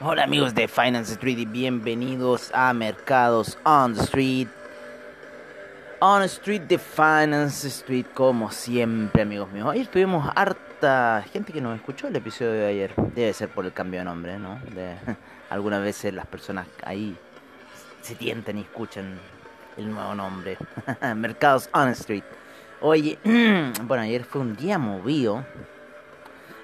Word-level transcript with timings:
Hola 0.00 0.22
amigos 0.22 0.54
de 0.54 0.68
Finance 0.68 1.14
Street 1.14 1.38
y 1.38 1.44
bienvenidos 1.44 2.52
a 2.54 2.72
Mercados 2.72 3.58
on 3.64 3.94
the 3.94 4.02
Street. 4.02 4.46
On 5.98 6.22
Street 6.22 6.62
de 6.68 6.78
Finance 6.78 7.66
Street, 7.66 8.06
como 8.14 8.52
siempre, 8.52 9.22
amigos 9.22 9.50
míos. 9.50 9.66
Hoy 9.66 9.84
tuvimos 9.86 10.30
harta 10.36 11.24
gente 11.32 11.52
que 11.52 11.60
nos 11.60 11.74
escuchó 11.74 12.06
el 12.06 12.14
episodio 12.14 12.52
de 12.52 12.66
ayer. 12.66 12.94
Debe 13.12 13.32
ser 13.32 13.48
por 13.48 13.64
el 13.64 13.72
cambio 13.72 13.98
de 13.98 14.04
nombre, 14.04 14.38
¿no? 14.38 14.60
De, 14.72 14.94
algunas 15.50 15.82
veces 15.82 16.14
las 16.14 16.26
personas 16.26 16.68
ahí 16.84 17.16
se 18.00 18.14
tientan 18.14 18.58
y 18.58 18.60
escuchan 18.60 19.18
el 19.76 19.90
nuevo 19.90 20.14
nombre. 20.14 20.58
Mercados 21.16 21.68
on 21.72 21.88
Street. 21.88 22.22
Oye, 22.80 23.18
bueno, 23.82 24.04
ayer 24.04 24.22
fue 24.22 24.42
un 24.42 24.54
día 24.54 24.78
movido 24.78 25.44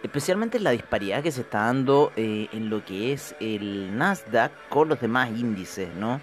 especialmente 0.04 0.60
la 0.60 0.70
disparidad 0.70 1.22
que 1.22 1.32
se 1.32 1.40
está 1.40 1.60
dando 1.60 2.12
eh, 2.14 2.48
en 2.52 2.68
lo 2.68 2.84
que 2.84 3.14
es 3.14 3.34
el 3.40 3.96
Nasdaq 3.96 4.52
con 4.68 4.90
los 4.90 5.00
demás 5.00 5.30
índices, 5.30 5.88
¿no? 5.94 6.20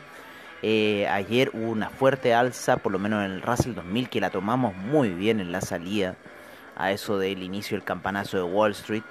Eh, 0.61 1.07
ayer 1.07 1.49
hubo 1.53 1.71
una 1.71 1.89
fuerte 1.89 2.35
alza, 2.35 2.77
por 2.77 2.91
lo 2.91 2.99
menos 2.99 3.25
en 3.25 3.31
el 3.31 3.41
Russell 3.41 3.73
2000, 3.73 4.09
que 4.09 4.21
la 4.21 4.29
tomamos 4.29 4.75
muy 4.75 5.09
bien 5.09 5.39
en 5.39 5.51
la 5.51 5.61
salida 5.61 6.15
a 6.75 6.91
eso 6.91 7.17
del 7.17 7.41
inicio 7.41 7.75
del 7.75 7.83
campanazo 7.83 8.37
de 8.37 8.43
Wall 8.43 8.71
Street. 8.73 9.03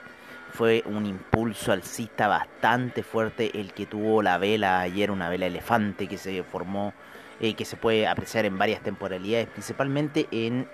Fue 0.52 0.84
un 0.86 1.04
impulso 1.04 1.72
alcista 1.72 2.28
bastante 2.28 3.02
fuerte 3.02 3.50
el 3.58 3.72
que 3.72 3.86
tuvo 3.86 4.22
la 4.22 4.38
vela 4.38 4.78
ayer, 4.78 5.10
una 5.10 5.28
vela 5.28 5.46
elefante 5.46 6.06
que 6.06 6.16
se 6.16 6.44
formó, 6.44 6.94
eh, 7.40 7.54
que 7.54 7.64
se 7.64 7.76
puede 7.76 8.06
apreciar 8.06 8.44
en 8.44 8.56
varias 8.56 8.82
temporalidades, 8.82 9.48
principalmente 9.48 10.28
en 10.30 10.68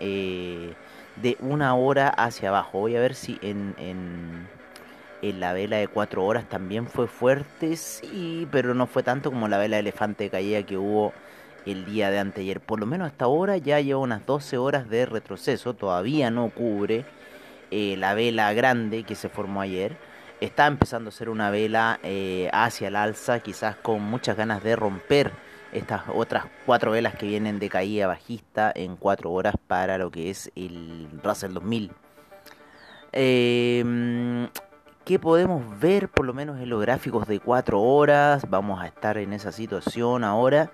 de 1.17 1.36
una 1.41 1.75
hora 1.75 2.09
hacia 2.09 2.50
abajo. 2.50 2.81
Voy 2.81 2.97
a 2.97 3.00
ver 3.00 3.14
si 3.14 3.39
en, 3.42 3.75
en, 3.78 4.48
en, 5.22 5.41
la 5.41 5.53
vela 5.53 5.77
de 5.77 5.89
cuatro 5.89 6.25
horas 6.25 6.48
también 6.48 6.86
fue 6.86 7.06
fuerte, 7.09 7.77
sí, 7.77 8.47
pero 8.50 8.75
no 8.75 8.86
fue 8.86 9.03
tanto 9.03 9.31
como 9.31 9.48
la 9.48 9.59
vela 9.59 9.77
de 9.77 9.81
elefante 9.81 10.25
de 10.25 10.31
caída 10.31 10.62
que 10.62 10.77
hubo 10.77 11.12
el 11.64 11.84
día 11.84 12.11
de 12.11 12.19
anteayer. 12.19 12.61
Por 12.61 12.81
lo 12.81 12.87
menos 12.87 13.09
hasta 13.09 13.25
ahora 13.25 13.56
ya 13.56 13.81
lleva 13.81 14.00
unas 14.00 14.25
12 14.27 14.59
horas 14.59 14.89
de 14.89 15.06
retroceso, 15.06 15.75
todavía 15.75 16.31
no 16.31 16.50
cubre 16.50 17.05
eh, 17.70 17.97
la 17.98 18.14
vela 18.14 18.53
grande 18.53 19.05
que 19.05 19.14
se 19.14 19.28
formó 19.28 19.61
ayer. 19.61 19.97
Está 20.41 20.67
empezando 20.67 21.09
a 21.09 21.12
ser 21.12 21.31
una 21.31 21.50
vela 21.50 21.98
eh, 22.03 22.50
hacia 22.53 22.89
el 22.89 22.97
alza, 22.97 23.41
quizás 23.41 23.77
con 23.77 24.03
muchas 24.03 24.37
ganas 24.37 24.62
de 24.62 24.77
romper 24.77 25.33
estas 25.72 26.03
otras 26.12 26.45
cuatro 26.64 26.91
velas 26.91 27.14
que 27.17 27.27
vienen 27.27 27.59
de 27.59 27.69
caída 27.69 28.06
bajista 28.06 28.72
en 28.75 28.97
cuatro 28.97 29.33
horas 29.33 29.55
para 29.67 29.98
lo 29.98 30.11
que 30.11 30.31
es 30.31 30.50
el 30.55 31.09
Russell 31.22 31.53
2000. 31.53 31.93
Em, 33.12 34.49
¿Qué 35.05 35.19
podemos 35.19 35.78
ver 35.78 36.09
por 36.09 36.26
lo 36.26 36.34
menos 36.34 36.60
en 36.60 36.69
los 36.69 36.81
gráficos 36.81 37.28
de 37.28 37.38
cuatro 37.38 37.81
horas? 37.81 38.50
Vamos 38.50 38.81
a 38.81 38.87
estar 38.88 39.19
en 39.19 39.32
esa 39.32 39.53
situación 39.53 40.25
ahora. 40.25 40.72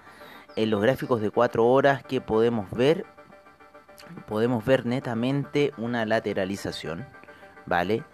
En 0.57 0.71
los 0.71 0.81
gráficos 0.81 1.21
de 1.21 1.31
cuatro 1.31 1.67
horas, 1.67 2.03
¿qué 2.03 2.21
podemos 2.21 2.71
ver? 2.71 3.05
Podemos 4.27 4.65
ver 4.65 4.87
netamente 4.87 5.73
una 5.77 6.07
lateralización, 6.07 7.07
¿vale? 7.67 8.05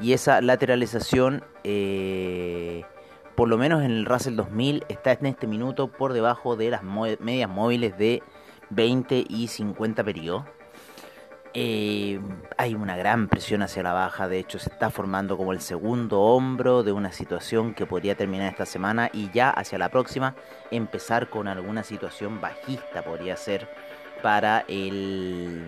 Y 0.00 0.12
esa 0.12 0.40
lateralización... 0.40 1.44
Eh, 1.64 2.84
por 3.36 3.48
lo 3.48 3.58
menos 3.58 3.84
en 3.84 3.90
el 3.90 4.06
Russell 4.06 4.34
2000, 4.34 4.86
está 4.88 5.12
en 5.12 5.26
este 5.26 5.46
minuto 5.46 5.88
por 5.88 6.14
debajo 6.14 6.56
de 6.56 6.70
las 6.70 6.82
medias 6.82 7.50
móviles 7.50 7.96
de 7.98 8.22
20 8.70 9.26
y 9.28 9.48
50 9.48 10.02
periodos. 10.02 10.44
Eh, 11.58 12.20
hay 12.58 12.74
una 12.74 12.96
gran 12.96 13.28
presión 13.28 13.62
hacia 13.62 13.82
la 13.82 13.92
baja, 13.92 14.28
de 14.28 14.38
hecho 14.38 14.58
se 14.58 14.68
está 14.68 14.90
formando 14.90 15.38
como 15.38 15.52
el 15.52 15.60
segundo 15.60 16.20
hombro 16.20 16.82
de 16.82 16.92
una 16.92 17.12
situación 17.12 17.72
que 17.72 17.86
podría 17.86 18.14
terminar 18.14 18.50
esta 18.50 18.66
semana 18.66 19.08
y 19.10 19.30
ya 19.30 19.50
hacia 19.50 19.78
la 19.78 19.88
próxima 19.88 20.34
empezar 20.70 21.30
con 21.30 21.48
alguna 21.48 21.82
situación 21.82 22.42
bajista 22.42 23.02
podría 23.02 23.38
ser 23.38 23.68
para 24.22 24.66
el, 24.68 25.62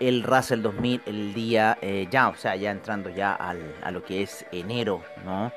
el 0.00 0.22
Russell 0.22 0.62
2000 0.62 1.02
el 1.04 1.34
día 1.34 1.76
eh, 1.82 2.08
ya, 2.10 2.28
o 2.28 2.36
sea, 2.36 2.56
ya 2.56 2.70
entrando 2.70 3.10
ya 3.10 3.34
al, 3.34 3.74
a 3.82 3.90
lo 3.90 4.02
que 4.04 4.22
es 4.22 4.46
enero, 4.52 5.02
¿no? 5.22 5.52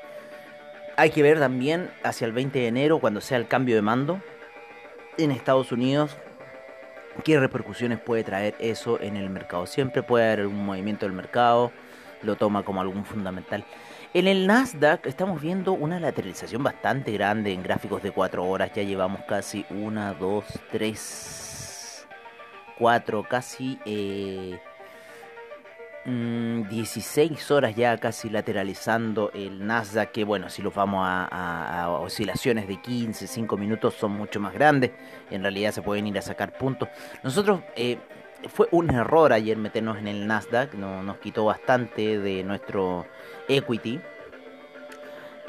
Hay 0.98 1.10
que 1.10 1.22
ver 1.22 1.38
también 1.38 1.92
hacia 2.02 2.26
el 2.26 2.32
20 2.32 2.58
de 2.58 2.66
enero, 2.66 2.98
cuando 2.98 3.20
sea 3.20 3.38
el 3.38 3.46
cambio 3.46 3.76
de 3.76 3.82
mando 3.82 4.20
en 5.16 5.30
Estados 5.30 5.70
Unidos, 5.70 6.16
qué 7.22 7.38
repercusiones 7.38 8.00
puede 8.00 8.24
traer 8.24 8.56
eso 8.58 9.00
en 9.00 9.16
el 9.16 9.30
mercado. 9.30 9.66
Siempre 9.66 10.02
puede 10.02 10.26
haber 10.26 10.48
un 10.48 10.66
movimiento 10.66 11.06
del 11.06 11.14
mercado, 11.14 11.70
lo 12.22 12.34
toma 12.34 12.64
como 12.64 12.80
algún 12.80 13.04
fundamental. 13.04 13.64
En 14.12 14.26
el 14.26 14.48
Nasdaq 14.48 15.06
estamos 15.06 15.40
viendo 15.40 15.72
una 15.72 16.00
lateralización 16.00 16.64
bastante 16.64 17.12
grande 17.12 17.52
en 17.52 17.62
gráficos 17.62 18.02
de 18.02 18.10
4 18.10 18.44
horas. 18.44 18.72
Ya 18.74 18.82
llevamos 18.82 19.20
casi 19.28 19.64
1, 19.70 20.14
2, 20.18 20.44
3, 20.72 22.08
4, 22.76 23.22
casi 23.22 23.78
eh, 23.86 24.58
16 26.08 27.30
mm, 27.30 27.52
horas 27.52 27.76
ya 27.76 27.98
casi 27.98 28.30
lateralizando 28.30 29.30
el 29.34 29.66
Nasdaq, 29.66 30.10
que 30.10 30.24
bueno, 30.24 30.48
si 30.48 30.62
los 30.62 30.74
vamos 30.74 31.06
a, 31.06 31.88
oscilaciones 32.00 32.66
de 32.66 32.80
15, 32.80 33.26
5 33.26 33.56
minutos 33.56 33.94
son 33.94 34.12
mucho 34.12 34.40
más 34.40 34.54
grandes, 34.54 34.92
en 35.30 35.42
realidad 35.42 35.72
se 35.72 35.82
pueden 35.82 36.06
ir 36.06 36.16
a 36.18 36.22
sacar 36.22 36.56
puntos. 36.56 36.88
Nosotros 37.22 37.60
eh, 37.76 37.98
fue 38.48 38.68
un 38.70 38.90
error 38.90 39.32
ayer 39.32 39.58
meternos 39.58 39.98
en 39.98 40.08
el 40.08 40.26
Nasdaq, 40.26 40.74
no, 40.74 41.02
nos 41.02 41.18
quitó 41.18 41.44
bastante 41.44 42.18
de 42.18 42.42
nuestro 42.42 43.06
equity. 43.46 44.00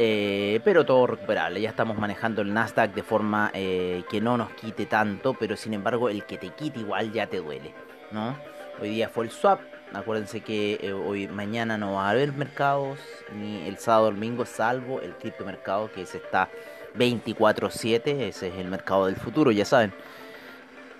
Eh, 0.02 0.62
pero 0.64 0.86
todo 0.86 1.08
recuperable, 1.08 1.60
ya 1.60 1.70
estamos 1.70 1.98
manejando 1.98 2.42
el 2.42 2.54
Nasdaq 2.54 2.94
de 2.94 3.04
forma 3.04 3.52
eh, 3.54 4.04
que 4.10 4.22
no 4.22 4.38
nos 4.38 4.50
quite 4.52 4.86
tanto, 4.86 5.34
pero 5.34 5.58
sin 5.58 5.74
embargo 5.74 6.10
el 6.10 6.26
que 6.26 6.38
te 6.38 6.50
quite 6.52 6.80
igual 6.80 7.12
ya 7.12 7.28
te 7.28 7.38
duele, 7.38 7.74
¿no? 8.12 8.38
Hoy 8.82 8.92
día 8.92 9.10
fue 9.10 9.26
el 9.26 9.32
swap, 9.32 9.60
Acuérdense 9.94 10.42
que 10.42 10.80
eh, 10.82 10.94
hoy 10.94 11.28
mañana 11.28 11.78
no 11.78 11.94
va 11.94 12.08
a 12.08 12.12
haber 12.12 12.32
mercados 12.34 13.00
ni 13.36 13.68
el 13.68 13.78
sábado 13.80 14.12
domingo 14.12 14.46
salvo 14.46 15.02
el 15.02 15.14
criptomercado 15.16 15.92
que 15.92 16.06
se 16.06 16.18
está 16.18 16.48
24/7, 16.96 18.28
ese 18.28 18.48
es 18.50 18.56
el 18.56 18.68
mercado 18.68 19.08
del 19.08 19.16
futuro, 19.16 19.52
ya 19.52 19.66
saben. 19.66 19.92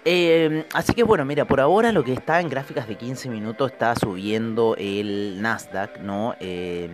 Em, 0.06 0.64
así 0.74 0.94
que 0.94 1.04
bueno, 1.04 1.26
mira, 1.26 1.46
por 1.46 1.60
ahora 1.60 1.92
lo 1.92 2.04
que 2.04 2.14
está 2.14 2.40
en 2.40 2.50
gráficas 2.50 2.88
de 2.88 2.96
15 2.96 3.30
minutos 3.30 3.72
está 3.72 3.96
subiendo 3.96 4.76
el 4.78 5.42
Nasdaq, 5.42 6.00
¿no? 6.00 6.36
Em, 6.40 6.90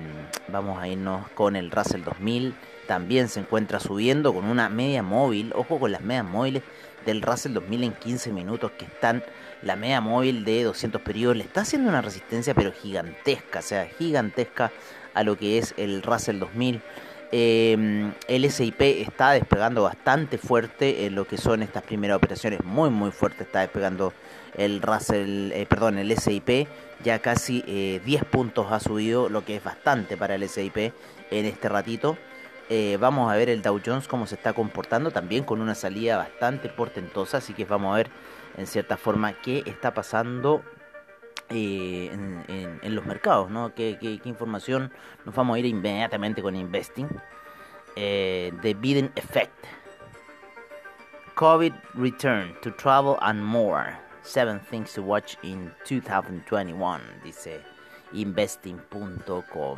vamos 0.47 0.77
a 0.79 0.87
irnos 0.87 1.29
con 1.29 1.55
el 1.55 1.71
Russell 1.71 2.03
2000, 2.03 2.55
también 2.87 3.27
se 3.27 3.39
encuentra 3.39 3.79
subiendo 3.79 4.33
con 4.33 4.45
una 4.45 4.69
media 4.69 5.03
móvil, 5.03 5.51
ojo 5.55 5.79
con 5.79 5.91
las 5.91 6.01
medias 6.01 6.25
móviles 6.25 6.63
del 7.05 7.21
Russell 7.21 7.53
2000 7.53 7.83
en 7.83 7.93
15 7.93 8.31
minutos 8.31 8.71
que 8.71 8.85
están 8.85 9.23
la 9.61 9.75
media 9.75 10.01
móvil 10.01 10.45
de 10.45 10.63
200 10.63 11.01
periodos 11.01 11.37
le 11.37 11.43
está 11.43 11.61
haciendo 11.61 11.89
una 11.89 12.01
resistencia 12.01 12.53
pero 12.53 12.71
gigantesca, 12.71 13.59
o 13.59 13.61
sea, 13.61 13.85
gigantesca 13.85 14.71
a 15.13 15.23
lo 15.23 15.37
que 15.37 15.57
es 15.57 15.73
el 15.77 16.03
Russell 16.03 16.39
2000. 16.39 16.81
Em, 17.31 18.13
el 18.27 18.49
SIP 18.49 18.79
está 18.81 19.31
despegando 19.31 19.83
bastante 19.83 20.37
fuerte 20.37 21.05
en 21.05 21.15
lo 21.15 21.25
que 21.25 21.37
son 21.37 21.63
estas 21.63 21.83
primeras 21.83 22.17
operaciones, 22.17 22.63
muy 22.63 22.89
muy 22.91 23.11
fuerte 23.11 23.43
está 23.43 23.61
despegando 23.61 24.13
el 24.55 24.81
Russell, 24.81 25.51
eh, 25.51 25.65
perdón, 25.67 25.97
el 25.97 26.15
SIP, 26.17 26.67
ya 27.03 27.19
casi 27.19 27.61
10 28.05 28.21
eh, 28.21 28.25
puntos 28.25 28.71
ha 28.71 28.79
subido, 28.79 29.29
lo 29.29 29.43
que 29.43 29.55
es 29.57 29.63
bastante 29.63 30.15
para 30.15 30.35
el 30.35 30.47
SIP 30.47 30.93
en 31.31 31.45
este 31.45 31.67
ratito. 31.67 32.17
Eh, 32.69 32.97
vamos 32.99 33.31
a 33.31 33.35
ver 33.35 33.49
el 33.49 33.61
Dow 33.61 33.79
Jones 33.85 34.07
cómo 34.07 34.25
se 34.25 34.35
está 34.35 34.53
comportando, 34.53 35.11
también 35.11 35.43
con 35.43 35.61
una 35.61 35.75
salida 35.75 36.17
bastante 36.17 36.67
portentosa, 36.67 37.37
así 37.37 37.53
que 37.53 37.65
vamos 37.65 37.93
a 37.93 37.97
ver 37.97 38.09
en 38.57 38.65
cierta 38.65 38.97
forma 38.97 39.33
qué 39.33 39.61
está 39.67 39.93
pasando 39.93 40.63
eh, 41.49 42.09
en, 42.11 42.95
los 42.95 43.05
mercados, 43.05 43.51
¿no? 43.51 43.75
¿Qué, 43.75 44.19
información 44.23 44.91
nos 45.25 45.35
vamos 45.35 45.55
a 45.55 45.59
ir 45.59 45.65
inmediatamente 45.65 46.41
con 46.41 46.55
Investing? 46.55 47.07
Eh, 47.95 48.51
the 48.61 48.73
Biden 48.73 49.11
Effect. 49.15 49.53
COVID 51.35 51.73
Return 51.93 52.55
to 52.61 52.71
Travel 52.71 53.17
and 53.21 53.43
More. 53.43 54.05
Seven 54.23 54.59
Things 54.59 54.91
to 54.93 55.03
Watch 55.03 55.37
in 55.43 55.71
2021, 55.87 56.99
dice 57.23 57.61
investing.com. 58.13 59.77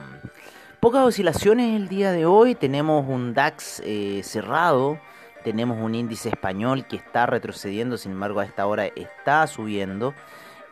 Pocas 0.79 1.05
oscilaciones 1.05 1.75
el 1.75 1.87
día 1.87 2.11
de 2.11 2.25
hoy. 2.25 2.55
Tenemos 2.55 3.05
un 3.07 3.33
DAX 3.33 3.81
eh, 3.83 4.21
cerrado 4.23 4.99
tenemos 5.47 5.77
un 5.79 5.95
índice 5.95 6.27
español 6.27 6.85
que 6.87 6.97
está 6.97 7.25
retrocediendo, 7.25 7.97
sin 7.97 8.11
embargo 8.11 8.41
a 8.41 8.43
esta 8.43 8.67
hora 8.67 8.87
está 8.87 9.47
subiendo. 9.47 10.13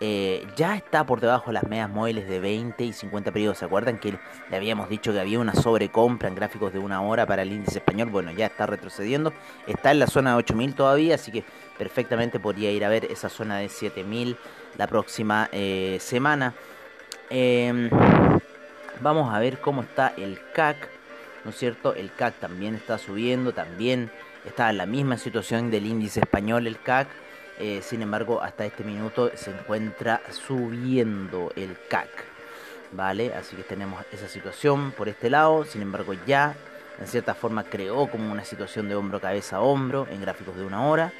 Eh, 0.01 0.45
ya 0.57 0.75
está 0.75 1.05
por 1.05 1.21
debajo 1.21 1.45
de 1.47 1.53
las 1.53 1.63
medias 1.63 1.89
móviles 1.89 2.27
de 2.27 2.41
20 2.41 2.83
y 2.83 2.91
50 2.91 3.31
periodos. 3.31 3.59
¿Se 3.59 3.63
acuerdan 3.63 3.97
que 3.97 4.19
le 4.49 4.57
habíamos 4.57 4.89
dicho 4.89 5.13
que 5.13 5.21
había 5.21 5.39
una 5.39 5.53
sobrecompra 5.53 6.27
en 6.27 6.35
gráficos 6.35 6.73
de 6.73 6.79
una 6.79 7.01
hora 7.01 7.25
para 7.25 7.43
el 7.43 7.53
índice 7.53 7.77
español? 7.77 8.09
Bueno, 8.09 8.31
ya 8.31 8.47
está 8.47 8.65
retrocediendo. 8.65 9.31
Está 9.65 9.91
en 9.91 9.99
la 9.99 10.07
zona 10.07 10.31
de 10.31 10.37
8000 10.39 10.75
todavía, 10.75 11.15
así 11.15 11.31
que 11.31 11.45
perfectamente 11.77 12.41
podría 12.41 12.69
ir 12.71 12.83
a 12.83 12.89
ver 12.89 13.05
esa 13.05 13.29
zona 13.29 13.59
de 13.59 13.69
7000 13.69 14.35
la 14.77 14.87
próxima 14.87 15.47
eh, 15.53 15.99
semana. 16.01 16.53
Em, 17.29 17.89
vamos 19.01 19.33
a 19.33 19.39
ver 19.39 19.59
cómo 19.59 19.81
está 19.81 20.13
el 20.17 20.39
CAC 20.53 20.89
¿no 21.45 21.51
es 21.51 21.57
cierto? 21.57 21.93
El 21.93 22.11
CAC 22.11 22.39
también 22.39 22.75
está 22.75 22.97
subiendo, 22.97 23.53
también 23.53 24.11
está 24.45 24.69
en 24.71 24.77
la 24.77 24.87
misma 24.87 25.17
situación 25.17 25.69
del 25.71 25.85
índice 25.85 26.19
español 26.19 26.65
el 26.67 26.79
CAC, 26.79 27.07
eh, 27.59 27.81
sin 27.83 28.01
embargo 28.01 28.41
hasta 28.41 28.65
este 28.65 28.83
minuto 28.83 29.31
se 29.35 29.51
encuentra 29.51 30.21
subiendo 30.31 31.53
el 31.55 31.77
CAC, 31.87 32.09
¿vale? 32.91 33.33
Así 33.35 33.55
que 33.55 33.63
tenemos 33.63 34.03
esa 34.11 34.27
situación 34.27 34.91
por 34.91 35.07
este 35.07 35.29
lado, 35.29 35.63
sin 35.65 35.83
embargo 35.83 36.13
ya 36.25 36.55
en 36.99 37.07
cierta 37.07 37.35
forma 37.35 37.63
creó 37.63 38.07
como 38.07 38.31
una 38.31 38.43
situación 38.43 38.89
de 38.89 38.95
hombro 38.95 39.21
cabeza 39.21 39.61
hombro 39.61 40.07
en 40.09 40.21
gráficos 40.21 40.55
de 40.55 40.65
una 40.65 40.83
hora. 40.87 41.13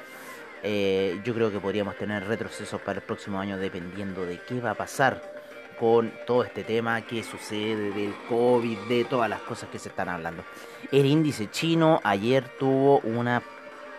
Eh, 0.63 1.21
yo 1.24 1.36
creo 1.36 1.51
que 1.51 1.60
podríamos 1.60 1.95
tener 1.98 2.25
retrocesos 2.25 2.81
para 2.81 2.98
el 2.98 3.06
próximo 3.06 3.39
año 3.39 3.57
dependiendo 3.57 4.25
de 4.25 4.39
qué 4.39 4.60
va 4.60 4.71
a 4.71 4.74
pasar 4.74 5.35
con 5.80 6.12
todo 6.25 6.44
este 6.44 6.63
tema, 6.63 7.01
qué 7.01 7.24
sucede 7.24 7.92
del 7.92 8.13
COVID, 8.30 8.77
de 8.88 9.06
todas 9.06 9.30
las 9.30 9.42
cosas 9.42 9.69
que 9.69 9.80
se 9.80 9.89
están 9.89 10.10
hablando. 10.10 10.44
El 10.92 11.06
índice 11.06 11.50
chino 11.50 12.00
ayer 12.04 12.48
tuvo 12.60 13.00
una 13.00 13.42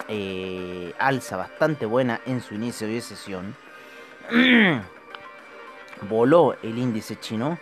eh, 0.09 0.93
alza 0.99 1.37
bastante 1.37 1.87
buena 1.87 2.21
en 2.27 2.41
su 2.41 2.55
inicio 2.55 2.87
de 2.87 3.01
sesión. 3.01 3.57
Voló 6.09 6.57
el 6.63 6.79
índice 6.79 7.17
chino 7.19 7.59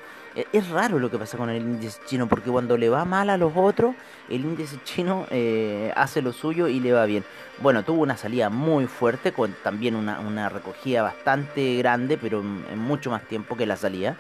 es 0.52 0.68
raro 0.68 0.98
lo 0.98 1.10
que 1.10 1.18
pasa 1.18 1.36
con 1.36 1.48
el 1.50 1.62
índice 1.62 2.00
chino, 2.06 2.28
porque 2.28 2.50
cuando 2.50 2.76
le 2.76 2.88
va 2.88 3.04
mal 3.04 3.30
a 3.30 3.36
los 3.36 3.52
otros, 3.54 3.94
el 4.28 4.44
índice 4.44 4.78
chino 4.84 5.26
eh, 5.30 5.92
hace 5.96 6.22
lo 6.22 6.32
suyo 6.32 6.66
y 6.68 6.80
le 6.80 6.92
va 6.92 7.06
bien. 7.06 7.24
Bueno, 7.60 7.84
tuvo 7.84 8.02
una 8.02 8.16
salida 8.16 8.50
muy 8.50 8.86
fuerte, 8.86 9.32
con 9.32 9.54
también 9.62 9.94
una, 9.94 10.48
recogida 10.48 11.02
bastante 11.02 11.76
grande, 11.78 12.18
pero 12.18 12.40
en, 12.40 12.78
mucho 12.78 13.10
más 13.10 13.22
tiempo 13.22 13.56
que 13.56 13.66
la 13.66 13.76
salida. 13.76 14.16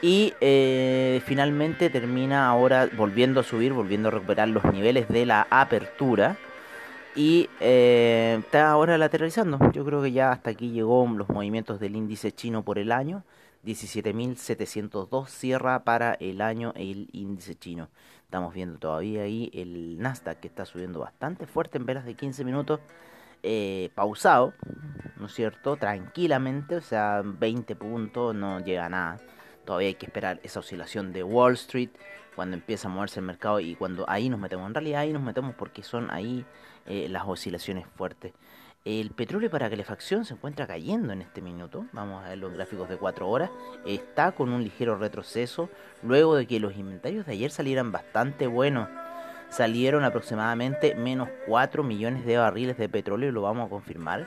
Y 0.00 0.34
eh, 0.40 1.20
finalmente 1.26 1.90
termina 1.90 2.48
ahora 2.48 2.88
volviendo 2.96 3.40
a 3.40 3.42
subir, 3.42 3.72
volviendo 3.72 4.08
a 4.08 4.12
recuperar 4.12 4.48
los 4.48 4.64
niveles 4.64 5.08
de 5.08 5.26
la 5.26 5.46
apertura. 5.50 6.36
Y 7.16 7.48
eh, 7.60 8.36
está 8.38 8.70
ahora 8.70 8.96
lateralizando. 8.98 9.58
Yo 9.72 9.84
creo 9.84 10.02
que 10.02 10.12
ya 10.12 10.30
hasta 10.30 10.50
aquí 10.50 10.70
llegó 10.70 11.06
los 11.06 11.28
movimientos 11.28 11.80
del 11.80 11.96
índice 11.96 12.32
chino 12.32 12.62
por 12.62 12.78
el 12.78 12.92
año. 12.92 13.24
17.702 13.64 15.28
cierra 15.28 15.84
para 15.84 16.14
el 16.14 16.40
año 16.40 16.72
el 16.76 17.08
índice 17.12 17.54
chino. 17.54 17.88
Estamos 18.22 18.54
viendo 18.54 18.78
todavía 18.78 19.22
ahí 19.22 19.50
el 19.54 19.98
Nasdaq 19.98 20.40
que 20.40 20.48
está 20.48 20.66
subiendo 20.66 21.00
bastante 21.00 21.46
fuerte 21.46 21.78
en 21.78 21.86
velas 21.86 22.04
de 22.04 22.14
15 22.14 22.44
minutos. 22.44 22.80
Eh, 23.42 23.90
pausado, 23.94 24.52
¿no 25.16 25.26
es 25.26 25.32
cierto? 25.32 25.76
Tranquilamente, 25.76 26.76
o 26.76 26.80
sea, 26.80 27.22
20 27.24 27.76
puntos 27.76 28.34
no 28.34 28.60
llega 28.60 28.86
a 28.86 28.88
nada. 28.88 29.16
Todavía 29.64 29.88
hay 29.88 29.94
que 29.94 30.06
esperar 30.06 30.40
esa 30.42 30.60
oscilación 30.60 31.12
de 31.12 31.22
Wall 31.22 31.54
Street 31.54 31.90
cuando 32.34 32.56
empieza 32.56 32.88
a 32.88 32.90
moverse 32.90 33.20
el 33.20 33.26
mercado 33.26 33.60
y 33.60 33.74
cuando 33.74 34.08
ahí 34.08 34.28
nos 34.28 34.40
metemos. 34.40 34.66
En 34.66 34.74
realidad 34.74 35.00
ahí 35.00 35.12
nos 35.12 35.22
metemos 35.22 35.54
porque 35.54 35.82
son 35.82 36.10
ahí 36.10 36.44
eh, 36.86 37.08
las 37.08 37.24
oscilaciones 37.26 37.86
fuertes. 37.96 38.32
El 38.88 39.10
petróleo 39.10 39.50
para 39.50 39.68
calefacción 39.68 40.24
se 40.24 40.32
encuentra 40.32 40.66
cayendo 40.66 41.12
en 41.12 41.20
este 41.20 41.42
minuto. 41.42 41.84
Vamos 41.92 42.24
a 42.24 42.30
ver 42.30 42.38
los 42.38 42.54
gráficos 42.54 42.88
de 42.88 42.96
4 42.96 43.28
horas. 43.28 43.50
Está 43.84 44.32
con 44.32 44.48
un 44.48 44.64
ligero 44.64 44.96
retroceso 44.96 45.68
luego 46.02 46.34
de 46.34 46.46
que 46.46 46.58
los 46.58 46.74
inventarios 46.74 47.26
de 47.26 47.32
ayer 47.32 47.50
salieran 47.50 47.92
bastante 47.92 48.46
buenos. 48.46 48.88
Salieron 49.50 50.04
aproximadamente 50.04 50.94
menos 50.94 51.28
4 51.48 51.82
millones 51.84 52.24
de 52.24 52.38
barriles 52.38 52.78
de 52.78 52.88
petróleo, 52.88 53.30
lo 53.30 53.42
vamos 53.42 53.66
a 53.66 53.68
confirmar. 53.68 54.26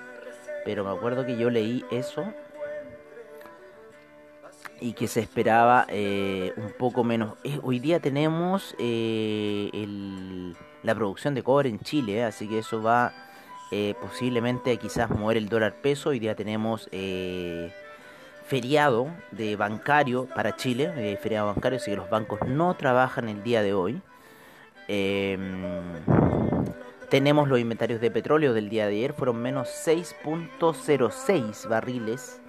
Pero 0.63 0.83
me 0.83 0.91
acuerdo 0.91 1.25
que 1.25 1.39
yo 1.39 1.49
leí 1.49 1.83
eso 1.89 2.23
y 4.79 4.93
que 4.93 5.07
se 5.07 5.21
esperaba 5.21 5.87
eh, 5.89 6.53
un 6.55 6.71
poco 6.77 7.03
menos. 7.03 7.33
Eh, 7.43 7.59
hoy 7.63 7.79
día 7.79 7.99
tenemos 7.99 8.75
eh, 8.77 9.71
la 10.83 10.93
producción 10.93 11.33
de 11.33 11.41
cobre 11.41 11.69
en 11.69 11.79
Chile, 11.79 12.23
así 12.23 12.47
que 12.47 12.59
eso 12.59 12.83
va 12.83 13.30
eh, 13.71 13.95
posiblemente 14.01 14.75
quizás 14.77 15.09
mover 15.09 15.37
el 15.37 15.47
dólar 15.47 15.75
peso. 15.81 16.09
Hoy 16.09 16.19
día 16.19 16.35
tenemos 16.35 16.89
eh, 16.91 17.71
feriado 18.45 19.07
de 19.31 19.55
bancario 19.55 20.25
para 20.25 20.57
Chile, 20.57 20.91
eh, 20.97 21.17
feriado 21.21 21.47
bancario, 21.47 21.77
así 21.77 21.89
que 21.89 21.97
los 21.97 22.09
bancos 22.09 22.41
no 22.45 22.73
trabajan 22.75 23.29
el 23.29 23.43
día 23.43 23.61
de 23.63 23.73
hoy. 23.73 24.01
Em, 24.89 25.39
tenemos 27.09 27.47
los 27.47 27.59
inventarios 27.59 28.01
de 28.01 28.11
petróleo 28.11 28.53
del 28.53 28.67
día 28.67 28.87
de 28.87 28.95
ayer, 28.95 29.13
fueron 29.13 29.41
menos 29.41 29.69
6.06 29.69 31.67
barriles 31.69 32.41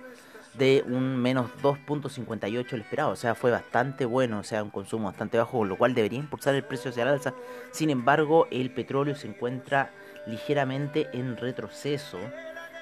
de 0.54 0.84
un 0.86 1.16
menos 1.16 1.50
2.58 1.62 2.72
el 2.72 2.80
esperado, 2.80 3.10
o 3.10 3.16
sea, 3.16 3.36
fue 3.36 3.52
bastante 3.52 4.04
bueno, 4.04 4.40
o 4.40 4.42
sea, 4.42 4.62
un 4.62 4.70
consumo 4.70 5.06
bastante 5.06 5.38
bajo, 5.38 5.64
lo 5.64 5.78
cual 5.78 5.94
debería 5.94 6.19
impulsar 6.19 6.56
el 6.56 6.64
precio 6.64 6.90
hacia 6.90 7.04
la 7.04 7.12
alza. 7.12 7.32
Sin 7.70 7.90
embargo, 7.90 8.48
el 8.50 8.70
petróleo 8.70 9.14
se 9.14 9.28
encuentra 9.28 9.90
ligeramente 10.26 11.08
en 11.12 11.36
retroceso 11.36 12.19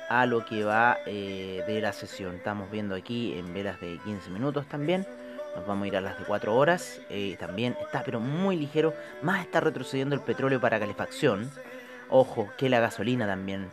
a 0.08 0.26
lo 0.26 0.44
que 0.44 0.64
va 0.64 0.98
eh, 1.06 1.62
de 1.66 1.80
la 1.80 1.92
sesión. 1.92 2.34
Estamos 2.34 2.70
viendo 2.70 2.94
aquí 2.94 3.38
en 3.38 3.54
velas 3.54 3.80
de 3.80 3.98
15 4.04 4.30
minutos 4.30 4.66
también. 4.66 5.06
Nos 5.54 5.66
vamos 5.66 5.84
a 5.84 5.88
ir 5.88 5.96
a 5.96 6.00
las 6.00 6.18
de 6.18 6.24
4 6.24 6.54
horas. 6.54 7.00
Eh, 7.10 7.36
también 7.38 7.76
está, 7.80 8.02
pero 8.02 8.18
muy 8.18 8.56
ligero. 8.56 8.92
Más 9.22 9.44
está 9.44 9.60
retrocediendo 9.60 10.14
el 10.14 10.20
petróleo 10.20 10.60
para 10.60 10.80
calefacción. 10.80 11.50
Ojo, 12.08 12.48
que 12.58 12.68
la 12.68 12.80
gasolina 12.80 13.26
también. 13.26 13.70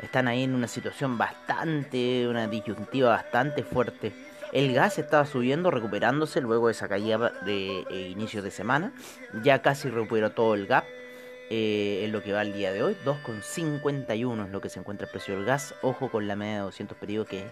Están 0.00 0.28
ahí 0.28 0.44
en 0.44 0.54
una 0.54 0.68
situación 0.68 1.18
bastante, 1.18 2.26
una 2.28 2.46
disyuntiva 2.46 3.10
bastante 3.10 3.64
fuerte. 3.64 4.12
El 4.52 4.72
gas 4.72 4.98
estaba 4.98 5.26
subiendo, 5.26 5.70
recuperándose 5.70 6.40
luego 6.40 6.68
de 6.68 6.72
esa 6.72 6.88
caída 6.88 7.32
de 7.44 7.84
eh, 7.90 8.08
inicio 8.08 8.42
de 8.42 8.50
semana. 8.52 8.92
Ya 9.42 9.60
casi 9.60 9.90
recuperó 9.90 10.30
todo 10.30 10.54
el 10.54 10.66
gap 10.66 10.84
eh, 11.50 12.02
en 12.04 12.12
lo 12.12 12.22
que 12.22 12.32
va 12.32 12.40
al 12.40 12.52
día 12.52 12.72
de 12.72 12.82
hoy. 12.82 12.96
2,51 13.04 14.44
es 14.46 14.50
lo 14.50 14.60
que 14.60 14.68
se 14.68 14.78
encuentra 14.78 15.06
el 15.06 15.10
precio 15.10 15.34
del 15.34 15.44
gas. 15.44 15.74
Ojo 15.82 16.10
con 16.10 16.26
la 16.26 16.36
media 16.36 16.54
de 16.54 16.60
200 16.60 16.96
periodos 16.96 17.28
que 17.28 17.44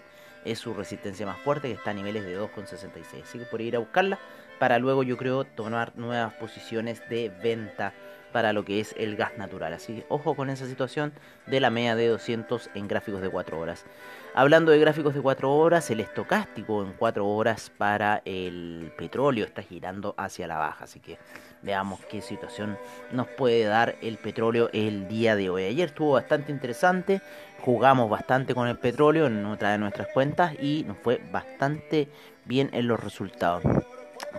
es 0.45 0.57
su 0.57 0.73
resistencia 0.73 1.25
más 1.25 1.37
fuerte, 1.39 1.67
que 1.67 1.73
está 1.73 1.91
a 1.91 1.93
niveles 1.93 2.23
de 2.23 2.39
2,66. 2.39 3.23
Así 3.23 3.39
que 3.39 3.45
por 3.45 3.61
ir 3.61 3.75
a 3.75 3.79
buscarla 3.79 4.17
para 4.59 4.77
luego 4.79 5.03
yo 5.03 5.17
creo 5.17 5.45
tomar 5.45 5.97
nuevas 5.97 6.33
posiciones 6.33 7.01
de 7.09 7.31
venta 7.41 7.93
para 8.29 8.53
lo 8.53 8.63
que 8.65 8.79
es 8.79 8.95
el 8.97 9.15
gas 9.15 9.37
natural. 9.37 9.73
Así 9.73 9.97
que 9.97 10.05
ojo 10.09 10.35
con 10.35 10.49
esa 10.49 10.65
situación 10.65 11.13
de 11.47 11.59
la 11.59 11.69
media 11.69 11.95
de 11.95 12.07
200 12.07 12.69
en 12.75 12.87
gráficos 12.87 13.21
de 13.21 13.29
4 13.29 13.59
horas. 13.59 13.85
Hablando 14.33 14.71
de 14.71 14.79
gráficos 14.79 15.15
de 15.15 15.21
4 15.21 15.51
horas, 15.51 15.89
el 15.89 15.99
estocástico 15.99 16.83
en 16.83 16.93
4 16.93 17.27
horas 17.27 17.71
para 17.77 18.21
el 18.25 18.91
petróleo 18.97 19.45
está 19.45 19.61
girando 19.61 20.13
hacia 20.17 20.47
la 20.47 20.57
baja. 20.57 20.85
Así 20.85 20.99
que 20.99 21.17
veamos 21.61 21.99
qué 22.05 22.21
situación 22.21 22.77
nos 23.11 23.27
puede 23.27 23.63
dar 23.65 23.95
el 24.01 24.17
petróleo 24.17 24.69
el 24.73 25.07
día 25.07 25.35
de 25.35 25.49
hoy. 25.49 25.63
Ayer 25.65 25.89
estuvo 25.89 26.13
bastante 26.13 26.51
interesante, 26.51 27.21
jugamos 27.61 28.09
bastante 28.09 28.53
con 28.53 28.67
el 28.67 28.77
petróleo 28.77 29.27
en 29.27 29.45
otra 29.45 29.71
de 29.71 29.77
nuestras 29.77 30.07
cuentas 30.13 30.53
y 30.61 30.85
nos 30.87 30.97
fue 30.97 31.21
bastante 31.31 32.07
bien 32.45 32.69
en 32.73 32.87
los 32.87 32.99
resultados. 32.99 33.63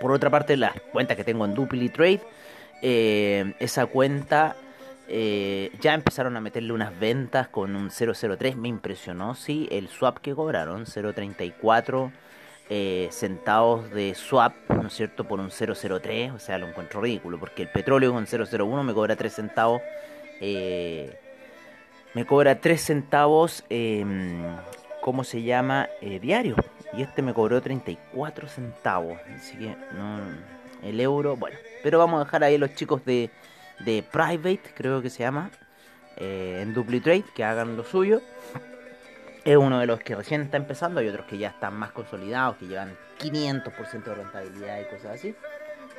Por 0.00 0.12
otra 0.12 0.30
parte, 0.30 0.56
las 0.56 0.80
cuentas 0.92 1.16
que 1.16 1.25
tengo 1.25 1.44
en 1.44 1.54
Dupli 1.54 1.88
Trade, 1.88 2.20
eh, 2.82 3.54
esa 3.58 3.87
cuenta 3.87 4.56
eh, 5.12 5.72
ya 5.80 5.94
empezaron 5.94 6.37
a 6.37 6.40
meterle 6.40 6.72
unas 6.72 6.99
ventas 6.99 7.49
con 7.49 7.75
un 7.75 7.90
003, 7.90 8.56
me 8.56 8.68
impresionó, 8.68 9.34
sí, 9.34 9.68
el 9.72 9.88
swap 9.88 10.18
que 10.18 10.34
cobraron, 10.37 10.84
034 10.84 12.12
eh, 12.72 13.08
centavos 13.10 13.90
de 13.90 14.14
swap, 14.14 14.54
¿no 14.70 14.88
cierto?, 14.88 15.25
por 15.25 15.40
un 15.40 15.50
003, 15.50 16.30
o 16.30 16.38
sea, 16.38 16.58
lo 16.58 16.68
encuentro 16.68 17.00
ridículo, 17.00 17.40
porque 17.40 17.62
el 17.62 17.68
petróleo 17.68 18.12
con 18.12 18.26
001 18.26 18.84
me 18.84 18.94
cobra 18.94 19.16
3 19.16 19.32
centavos, 19.32 19.82
eh, 20.40 21.18
me 22.14 22.25
cobra 22.25 22.60
3 22.60 22.80
centavos, 22.80 23.64
em, 23.68 24.44
¿cómo 25.00 25.25
se 25.25 25.42
llama?, 25.42 25.88
eh, 26.00 26.20
diario, 26.20 26.54
y 26.92 27.02
este 27.02 27.22
me 27.22 27.34
cobró 27.34 27.60
34 27.60 28.46
centavos, 28.46 29.18
así 29.37 29.56
que 29.56 29.75
no, 29.96 30.20
el 30.84 31.00
euro, 31.00 31.34
bueno, 31.34 31.56
pero 31.82 31.99
vamos 31.99 32.20
a 32.20 32.25
dejar 32.25 32.44
ahí 32.44 32.58
los 32.58 32.75
chicos 32.75 33.04
de, 33.04 33.30
de 33.80 34.02
Private, 34.02 34.62
creo 34.75 35.02
que 35.02 35.10
se 35.10 35.22
llama, 35.22 35.50
en 36.16 36.75
DupliTrade, 36.75 37.25
que 37.34 37.44
hagan 37.44 37.76
lo 37.76 37.84
suyo 37.84 38.20
es 39.44 39.56
uno 39.56 39.78
de 39.78 39.87
los 39.87 40.00
que 40.00 40.14
recién 40.14 40.42
está 40.42 40.56
empezando, 40.56 41.00
hay 41.00 41.08
otros 41.08 41.26
que 41.26 41.38
ya 41.38 41.49
están 41.49 41.75
más 41.75 41.92
consolidados, 41.92 42.56
que 42.56 42.66
llevan 42.66 42.96
500% 43.18 44.04
de 44.04 44.14
rentabilidad 44.14 44.80
y 44.80 44.84
cosas 44.84 45.12
así. 45.12 45.34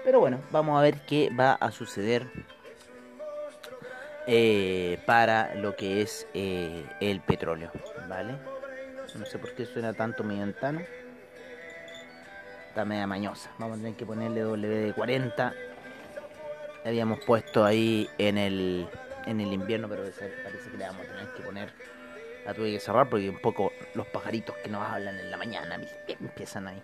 Pero 0.04 0.20
bueno, 0.20 0.40
vamos 0.52 0.80
a 0.80 0.82
ver 0.82 1.02
qué 1.02 1.30
va 1.38 1.54
a 1.54 1.72
suceder 1.72 2.28
eh, 4.28 5.00
para 5.06 5.56
lo 5.56 5.76
que 5.76 6.02
es 6.02 6.28
eh, 6.34 6.86
el 7.00 7.22
petróleo, 7.22 7.72
¿vale? 8.08 8.36
No 9.16 9.26
sé 9.26 9.40
por 9.40 9.54
qué 9.54 9.66
suena 9.66 9.94
tanto 9.94 10.24
mi 10.24 10.40
ventana. 10.40 10.84
Está 12.70 12.86
media 12.86 13.06
mañosa. 13.06 13.52
Vamos 13.58 13.78
a 13.78 13.82
tener 13.82 13.98
que 13.98 14.06
ponerle 14.06 14.94
WD-40. 16.84 16.88
Habíamos 16.88 17.20
puesto 17.20 17.66
ahí 17.66 18.10
en 18.18 18.38
el, 18.38 18.88
en 19.26 19.42
el 19.42 19.54
invierno, 19.54 19.88
pero 19.88 20.04
parece 20.04 20.70
que 20.72 20.78
le 20.78 20.86
vamos 20.86 21.06
a 21.06 21.10
tener 21.10 21.28
que 21.36 21.44
poner 21.44 21.70
la 22.46 22.54
tuve 22.54 22.72
que 22.72 22.80
cerrar 22.80 23.10
porque 23.10 23.30
un 23.30 23.40
poco 23.40 23.72
los 23.94 24.08
pajaritos 24.08 24.56
que 24.58 24.70
nos 24.70 24.88
hablan 24.88 25.20
en 25.20 25.30
la 25.30 25.38
mañana 25.38 25.80
empiezan 26.08 26.68
ahí. 26.68 26.82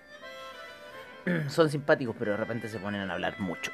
son 1.50 1.70
simpáticos, 1.70 2.16
pero 2.18 2.32
de 2.32 2.38
repente 2.38 2.70
se 2.70 2.80
ponen 2.80 3.10
a 3.10 3.14
hablar 3.14 3.40
mucho. 3.40 3.72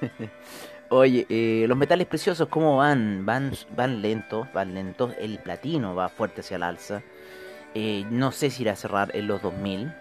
Oye, 0.88 1.26
eh, 1.28 1.66
los 1.68 1.78
metales 1.78 2.06
preciosos, 2.06 2.48
¿cómo 2.48 2.78
van? 2.78 3.24
Van, 3.24 3.52
van 3.76 4.02
lentos, 4.02 4.52
van 4.52 4.74
lentos. 4.74 5.14
El 5.20 5.38
platino 5.38 5.94
va 5.94 6.08
fuerte 6.08 6.40
hacia 6.40 6.56
el 6.56 6.64
alza. 6.64 7.02
Eh, 7.74 8.04
no 8.10 8.32
sé 8.32 8.50
si 8.50 8.62
irá 8.62 8.72
a 8.72 8.76
cerrar 8.76 9.14
en 9.14 9.28
los 9.28 9.40
2000. 9.40 9.92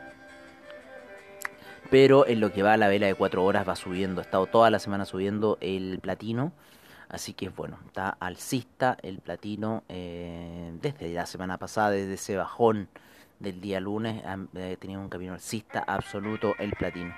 Pero 1.90 2.28
en 2.28 2.40
lo 2.40 2.52
que 2.52 2.64
va 2.64 2.74
a 2.74 2.78
la 2.78 2.88
vela 2.88 3.08
de 3.08 3.16
4 3.16 3.44
horas 3.44 3.68
va 3.68 3.76
subiendo. 3.76 4.22
Ha 4.22 4.24
estado 4.24 4.46
toda 4.46 4.70
la 4.70 4.80
semana 4.80 5.06
subiendo 5.06 5.58
el 5.62 6.00
platino. 6.00 6.54
Así 7.10 7.34
que 7.34 7.50
bueno, 7.50 7.80
está 7.88 8.10
alcista 8.20 8.96
el 9.02 9.20
platino 9.20 9.84
eh, 9.90 10.72
desde 10.80 11.12
la 11.12 11.26
semana 11.26 11.58
pasada, 11.58 11.90
desde 11.90 12.14
ese 12.14 12.38
bajón 12.38 12.88
del 13.40 13.62
día 13.62 13.80
lunes, 13.80 14.24
ha 14.26 14.38
tenido 14.78 15.02
un 15.02 15.10
camino 15.10 15.34
alcista 15.34 15.80
absoluto 15.80 16.54
el 16.60 16.72
platino. 16.74 17.16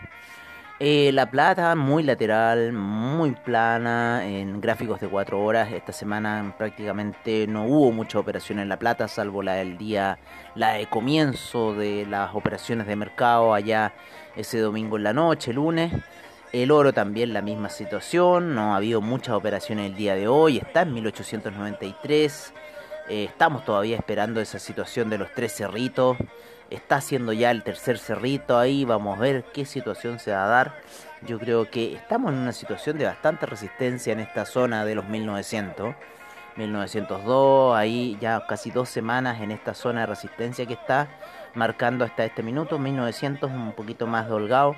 Eh, 0.83 1.11
la 1.13 1.29
plata 1.29 1.75
muy 1.75 2.01
lateral, 2.01 2.73
muy 2.73 3.33
plana, 3.33 4.25
en 4.25 4.59
gráficos 4.59 4.99
de 4.99 5.07
4 5.07 5.39
horas. 5.39 5.71
Esta 5.71 5.93
semana 5.93 6.55
prácticamente 6.57 7.45
no 7.45 7.65
hubo 7.65 7.91
mucha 7.91 8.17
operación 8.17 8.57
en 8.57 8.67
la 8.67 8.79
plata, 8.79 9.07
salvo 9.07 9.43
la 9.43 9.53
del 9.53 9.77
día, 9.77 10.17
la 10.55 10.73
de 10.73 10.87
comienzo 10.87 11.75
de 11.75 12.07
las 12.07 12.33
operaciones 12.33 12.87
de 12.87 12.95
mercado 12.95 13.53
allá 13.53 13.93
ese 14.35 14.57
domingo 14.57 14.97
en 14.97 15.03
la 15.03 15.13
noche, 15.13 15.53
lunes. 15.53 15.93
El 16.51 16.71
oro 16.71 16.93
también 16.93 17.31
la 17.31 17.43
misma 17.43 17.69
situación, 17.69 18.55
no 18.55 18.73
ha 18.73 18.77
habido 18.77 19.01
muchas 19.01 19.35
operaciones 19.35 19.85
el 19.85 19.95
día 19.95 20.15
de 20.15 20.27
hoy, 20.27 20.57
está 20.57 20.81
en 20.81 20.95
1893. 20.95 22.53
Eh, 23.07 23.25
estamos 23.25 23.65
todavía 23.65 23.97
esperando 23.97 24.41
esa 24.41 24.57
situación 24.57 25.11
de 25.11 25.19
los 25.19 25.31
tres 25.35 25.53
cerritos 25.53 26.17
está 26.71 26.95
haciendo 26.95 27.33
ya 27.33 27.51
el 27.51 27.63
tercer 27.63 27.97
cerrito 27.99 28.57
ahí, 28.57 28.85
vamos 28.85 29.17
a 29.17 29.21
ver 29.21 29.43
qué 29.53 29.65
situación 29.65 30.19
se 30.19 30.31
va 30.31 30.45
a 30.45 30.47
dar. 30.47 30.81
Yo 31.21 31.37
creo 31.37 31.69
que 31.69 31.93
estamos 31.93 32.31
en 32.31 32.39
una 32.39 32.53
situación 32.53 32.97
de 32.97 33.05
bastante 33.05 33.45
resistencia 33.45 34.13
en 34.13 34.21
esta 34.21 34.45
zona 34.45 34.85
de 34.85 34.95
los 34.95 35.07
1900. 35.07 35.95
1902, 36.57 37.75
ahí 37.75 38.17
ya 38.19 38.45
casi 38.45 38.71
dos 38.71 38.89
semanas 38.89 39.39
en 39.41 39.51
esta 39.51 39.73
zona 39.73 40.01
de 40.01 40.07
resistencia 40.07 40.65
que 40.65 40.73
está 40.73 41.07
marcando 41.53 42.03
hasta 42.03 42.25
este 42.25 42.43
minuto. 42.43 42.79
1900 42.79 43.49
un 43.51 43.73
poquito 43.73 44.07
más 44.07 44.29
holgado. 44.29 44.75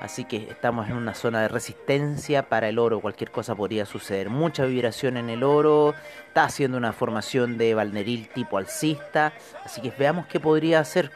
Así 0.00 0.24
que 0.24 0.36
estamos 0.50 0.88
en 0.88 0.96
una 0.96 1.14
zona 1.14 1.40
de 1.42 1.48
resistencia 1.48 2.48
para 2.48 2.68
el 2.68 2.78
oro. 2.78 3.00
Cualquier 3.00 3.30
cosa 3.30 3.54
podría 3.54 3.86
suceder. 3.86 4.28
Mucha 4.28 4.66
vibración 4.66 5.16
en 5.16 5.30
el 5.30 5.42
oro. 5.42 5.94
Está 6.28 6.44
haciendo 6.44 6.76
una 6.76 6.92
formación 6.92 7.56
de 7.56 7.74
balneril 7.74 8.28
tipo 8.28 8.58
alcista. 8.58 9.32
Así 9.64 9.80
que 9.80 9.90
veamos 9.90 10.26
qué 10.26 10.38
podría 10.38 10.80
hacer. 10.80 11.10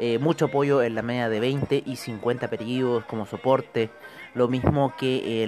Eh, 0.00 0.18
mucho 0.18 0.46
apoyo 0.46 0.82
en 0.82 0.96
la 0.96 1.02
media 1.02 1.28
de 1.28 1.38
20 1.38 1.84
y 1.86 1.96
50 1.96 2.48
periodos 2.48 3.04
como 3.04 3.24
soporte. 3.26 3.90
Lo 4.34 4.48
mismo 4.48 4.94
que 4.98 5.46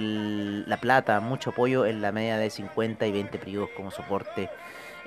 la 0.65 0.77
plata. 0.77 1.19
Mucho 1.19 1.49
apoyo 1.49 1.85
en 1.85 2.01
la 2.01 2.13
media 2.13 2.37
de 2.37 2.49
50 2.49 3.05
y 3.05 3.11
20 3.11 3.37
periodos 3.37 3.69
como 3.75 3.91
soporte. 3.91 4.49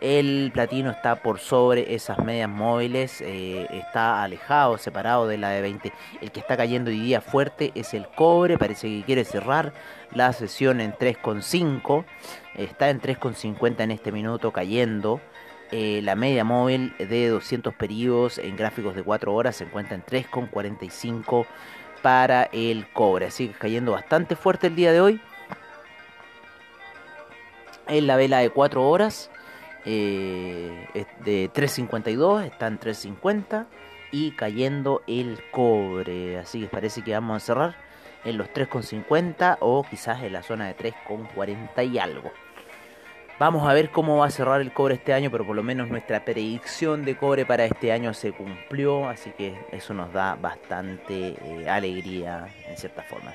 El 0.01 0.51
platino 0.55 0.91
está 0.91 1.17
por 1.17 1.41
sobre 1.41 1.95
esas 1.95 2.19
medias 2.21 2.49
móviles, 2.49 3.21
eh, 3.21 3.67
está 3.71 4.23
alejado, 4.23 4.79
separado 4.79 5.29
de 5.29 5.37
la 5.37 5.51
de 5.51 5.61
20. 5.61 5.93
El 6.23 6.31
que 6.31 6.41
está 6.41 6.57
cayendo 6.57 6.91
hoy 6.91 6.99
día 6.99 7.21
fuerte 7.21 7.71
es 7.75 7.93
el 7.93 8.07
cobre, 8.09 8.57
parece 8.57 8.89
que 8.89 9.03
quiere 9.05 9.25
cerrar 9.27 9.75
la 10.15 10.33
sesión 10.33 10.81
en 10.81 10.95
3,5. 10.95 12.07
Está 12.55 12.89
en 12.89 12.99
3,50 13.03 13.81
en 13.81 13.91
este 13.91 14.11
minuto 14.11 14.53
cayendo. 14.53 15.21
Eh, 15.71 16.01
la 16.03 16.17
media 16.17 16.45
móvil 16.45 16.95
de 16.99 17.29
200 17.29 17.75
periodos 17.75 18.39
en 18.39 18.57
gráficos 18.57 18.97
de 18.97 19.03
4 19.03 19.35
horas 19.35 19.57
se 19.57 19.65
encuentra 19.65 19.97
en 19.97 20.03
3,45 20.03 21.47
para 22.01 22.45
el 22.53 22.91
cobre. 22.91 23.31
Sigue 23.31 23.53
cayendo 23.53 23.93
bastante 23.93 24.35
fuerte 24.35 24.69
el 24.69 24.77
día 24.77 24.93
de 24.93 25.03
hoy. 25.03 25.21
En 27.87 28.07
la 28.07 28.17
vela 28.17 28.39
de 28.39 28.49
4 28.49 28.89
horas 28.89 29.31
eh, 29.85 30.89
de 31.25 31.51
3.52, 31.53 32.45
está 32.45 32.67
en 32.67 32.79
3.50 32.79 33.67
y 34.13 34.33
cayendo 34.33 35.03
el 35.07 35.39
cobre. 35.51 36.39
Así 36.39 36.61
que 36.61 36.67
parece 36.67 37.03
que 37.03 37.13
vamos 37.13 37.43
a 37.43 37.47
cerrar 37.47 37.77
en 38.25 38.39
los 38.39 38.49
3.50 38.49 39.59
o 39.61 39.85
quizás 39.89 40.23
en 40.23 40.33
la 40.33 40.43
zona 40.43 40.67
de 40.67 40.77
3.40 40.77 41.93
y 41.93 41.99
algo. 41.99 42.31
Vamos 43.39 43.67
a 43.67 43.73
ver 43.73 43.91
cómo 43.91 44.19
va 44.19 44.27
a 44.27 44.31
cerrar 44.31 44.61
el 44.61 44.71
cobre 44.71 44.97
este 44.97 45.15
año, 45.15 45.31
pero 45.31 45.47
por 45.47 45.57
lo 45.57 45.63
menos 45.63 45.89
nuestra 45.89 46.23
predicción 46.27 47.07
de 47.07 47.17
cobre 47.17 47.47
para 47.47 47.65
este 47.65 47.91
año 47.91 48.13
se 48.13 48.33
cumplió, 48.33 49.09
así 49.09 49.31
que 49.31 49.59
eso 49.73 49.95
nos 49.95 50.13
da 50.13 50.35
bastante 50.35 51.37
eh, 51.43 51.67
alegría 51.67 52.47
en 52.69 52.77
cierta 52.77 53.03
forma. 53.03 53.33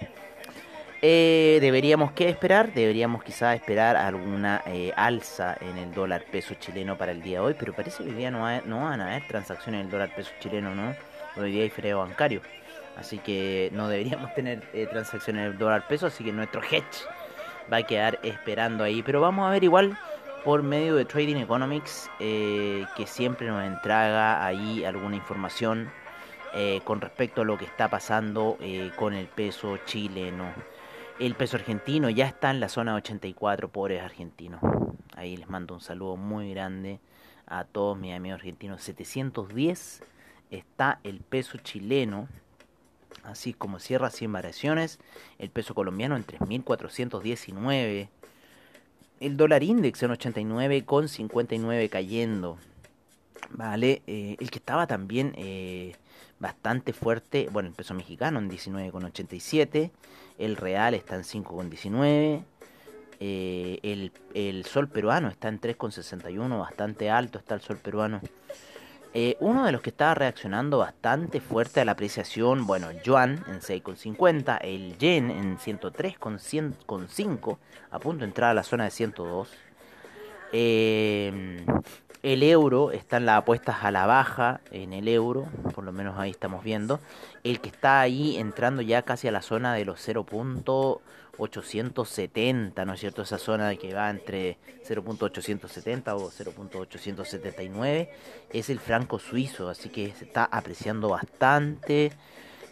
Eh, 1.08 1.60
deberíamos 1.62 2.14
qué 2.14 2.30
esperar, 2.30 2.74
deberíamos 2.74 3.24
quizás 3.24 3.56
esperar 3.56 3.96
alguna 3.96 4.64
eh, 4.66 4.92
alza 4.96 5.56
en 5.62 5.78
el 5.78 5.94
dólar 5.94 6.24
peso 6.32 6.56
chileno 6.56 6.98
para 6.98 7.12
el 7.12 7.22
día 7.22 7.38
de 7.38 7.46
hoy, 7.46 7.56
pero 7.60 7.74
parece 7.74 8.04
que 8.04 8.10
hoy 8.10 8.16
día 8.16 8.32
no, 8.32 8.42
van 8.42 9.02
a 9.02 9.12
haber 9.12 9.28
transacciones 9.28 9.82
en 9.82 9.86
el 9.86 9.92
dólar 9.92 10.16
peso 10.16 10.32
chileno, 10.40 10.74
¿no? 10.74 10.96
Hoy 11.38 11.52
día 11.52 11.62
hay 11.62 11.70
freo 11.70 12.00
bancario, 12.00 12.42
así 12.98 13.20
que 13.20 13.70
no 13.72 13.88
deberíamos 13.88 14.34
tener 14.34 14.64
eh, 14.74 14.88
transacciones 14.88 15.46
en 15.46 15.52
el 15.52 15.58
dólar 15.60 15.88
peso, 15.88 16.08
así 16.08 16.24
que 16.24 16.32
nuestro 16.32 16.64
hedge 16.64 17.06
va 17.72 17.78
a 17.78 17.84
quedar 17.84 18.18
esperando 18.24 18.84
ahí, 18.84 19.04
pero 19.04 19.22
vamos 19.22 19.48
a 19.48 19.52
ver 19.52 19.64
igual 19.64 20.00
por 20.44 20.64
medio 20.64 20.96
de 20.96 21.06
Trading 21.06 21.36
Economics 21.36 22.10
que 22.18 23.06
siempre 23.06 23.46
nos 23.46 23.64
entrega 23.64 24.44
ahí 24.44 24.84
alguna 24.84 25.18
información 25.18 25.92
con 26.84 27.00
respecto 27.00 27.42
a 27.42 27.46
lo 27.46 27.60
que 27.60 27.66
está 27.66 27.90
pasando 27.90 28.58
con 28.96 29.14
el 29.14 29.28
peso 29.28 29.78
chileno. 29.86 30.75
El 31.18 31.34
peso 31.36 31.56
argentino 31.56 32.10
ya 32.10 32.28
está 32.28 32.52
en 32.52 32.60
la 32.60 32.68
zona 32.68 32.94
84, 32.96 33.70
pobres 33.70 34.02
argentinos. 34.04 34.60
Ahí 35.16 35.38
les 35.38 35.50
mando 35.50 35.74
un 35.74 35.80
saludo 35.80 36.18
muy 36.18 36.52
grande 36.52 37.00
a 37.48 37.64
todos 37.64 37.98
mis 37.98 38.14
amigos 38.14 38.40
argentinos. 38.40 38.82
710 38.82 40.04
está 40.52 41.00
el 41.06 41.22
peso 41.22 41.58
chileno. 41.58 42.28
Así 43.24 43.54
como 43.54 43.80
cierra 43.80 44.10
100 44.10 44.34
variaciones. 44.34 45.00
El 45.40 45.50
peso 45.52 45.74
colombiano 45.74 46.18
en 46.18 46.26
3.419. 46.26 48.10
El 49.22 49.38
dólar 49.38 49.64
index 49.64 50.04
en 50.04 50.12
89,59 50.12 51.90
cayendo. 51.90 52.58
Vale, 53.52 54.02
eh, 54.06 54.36
el 54.38 54.52
que 54.52 54.60
estaba 54.60 54.86
también 54.86 55.34
eh, 55.38 55.96
bastante 56.40 56.92
fuerte, 56.92 57.48
bueno, 57.52 57.70
el 57.70 57.76
peso 57.76 57.94
mexicano 57.94 58.40
en 58.40 58.50
19,87, 58.50 59.92
el 60.38 60.56
real 60.56 60.94
está 60.94 61.16
en 61.16 61.24
5,19, 61.24 62.44
eh, 63.20 63.80
el, 63.84 64.12
el, 64.34 64.66
sol 64.66 64.90
peruano 64.90 65.30
está 65.30 65.48
en 65.48 65.62
3,61, 65.62 66.60
bastante 66.60 67.10
alto 67.10 67.40
está 67.40 67.56
el 67.56 67.62
sol 67.62 67.78
peruano. 67.78 68.22
Eh, 69.18 69.38
uno 69.40 69.66
de 69.66 69.72
los 69.72 69.82
que 69.82 69.92
estaba 69.92 70.14
reaccionando 70.14 70.80
bastante 70.80 71.40
fuerte 71.40 71.80
a 71.80 71.86
la 71.86 71.94
apreciación, 71.94 72.68
bueno, 72.68 72.90
el 72.90 73.02
yuan 73.02 73.46
en 73.48 73.62
6,50, 73.62 74.60
el 74.62 74.98
yen 74.98 75.32
en 75.32 75.58
103,5, 75.58 77.58
a 77.92 78.00
punto 78.00 78.20
de 78.20 78.26
entrar 78.26 78.50
a 78.50 78.54
la 78.54 78.64
zona 78.64 78.84
de 78.84 78.92
102. 78.92 79.54
Eh, 80.58 81.66
el 82.24 82.42
euro 82.44 82.92
está 82.92 83.18
en 83.18 83.26
las 83.26 83.40
apuestas 83.40 83.84
a 83.84 83.92
la 83.92 84.06
baja 84.06 84.62
en 84.72 84.94
el 84.94 85.10
euro, 85.10 85.50
por 85.74 85.84
lo 85.84 85.92
menos 85.92 86.18
ahí 86.18 86.32
estamos 86.32 86.64
viendo. 86.64 87.02
El 87.44 87.60
que 87.60 87.68
está 87.68 88.00
ahí 88.00 88.38
entrando 88.38 88.82
ya 88.82 89.02
casi 89.02 89.28
a 89.28 89.34
la 89.34 89.42
zona 89.42 89.74
de 89.74 89.84
los 89.84 90.00
0.870, 90.08 92.86
¿no 92.86 92.94
es 92.94 93.02
cierto? 93.02 93.22
Esa 93.22 93.38
zona 93.38 93.76
que 93.76 93.94
va 93.94 94.10
entre 94.10 94.58
0.870 94.88 96.16
o 96.16 96.32
0.879 96.32 98.08
es 98.54 98.70
el 98.70 98.80
franco 98.80 99.20
suizo, 99.20 99.68
así 99.68 99.90
que 99.90 100.14
se 100.14 100.24
está 100.24 100.46
apreciando 100.46 101.10
bastante 101.10 102.14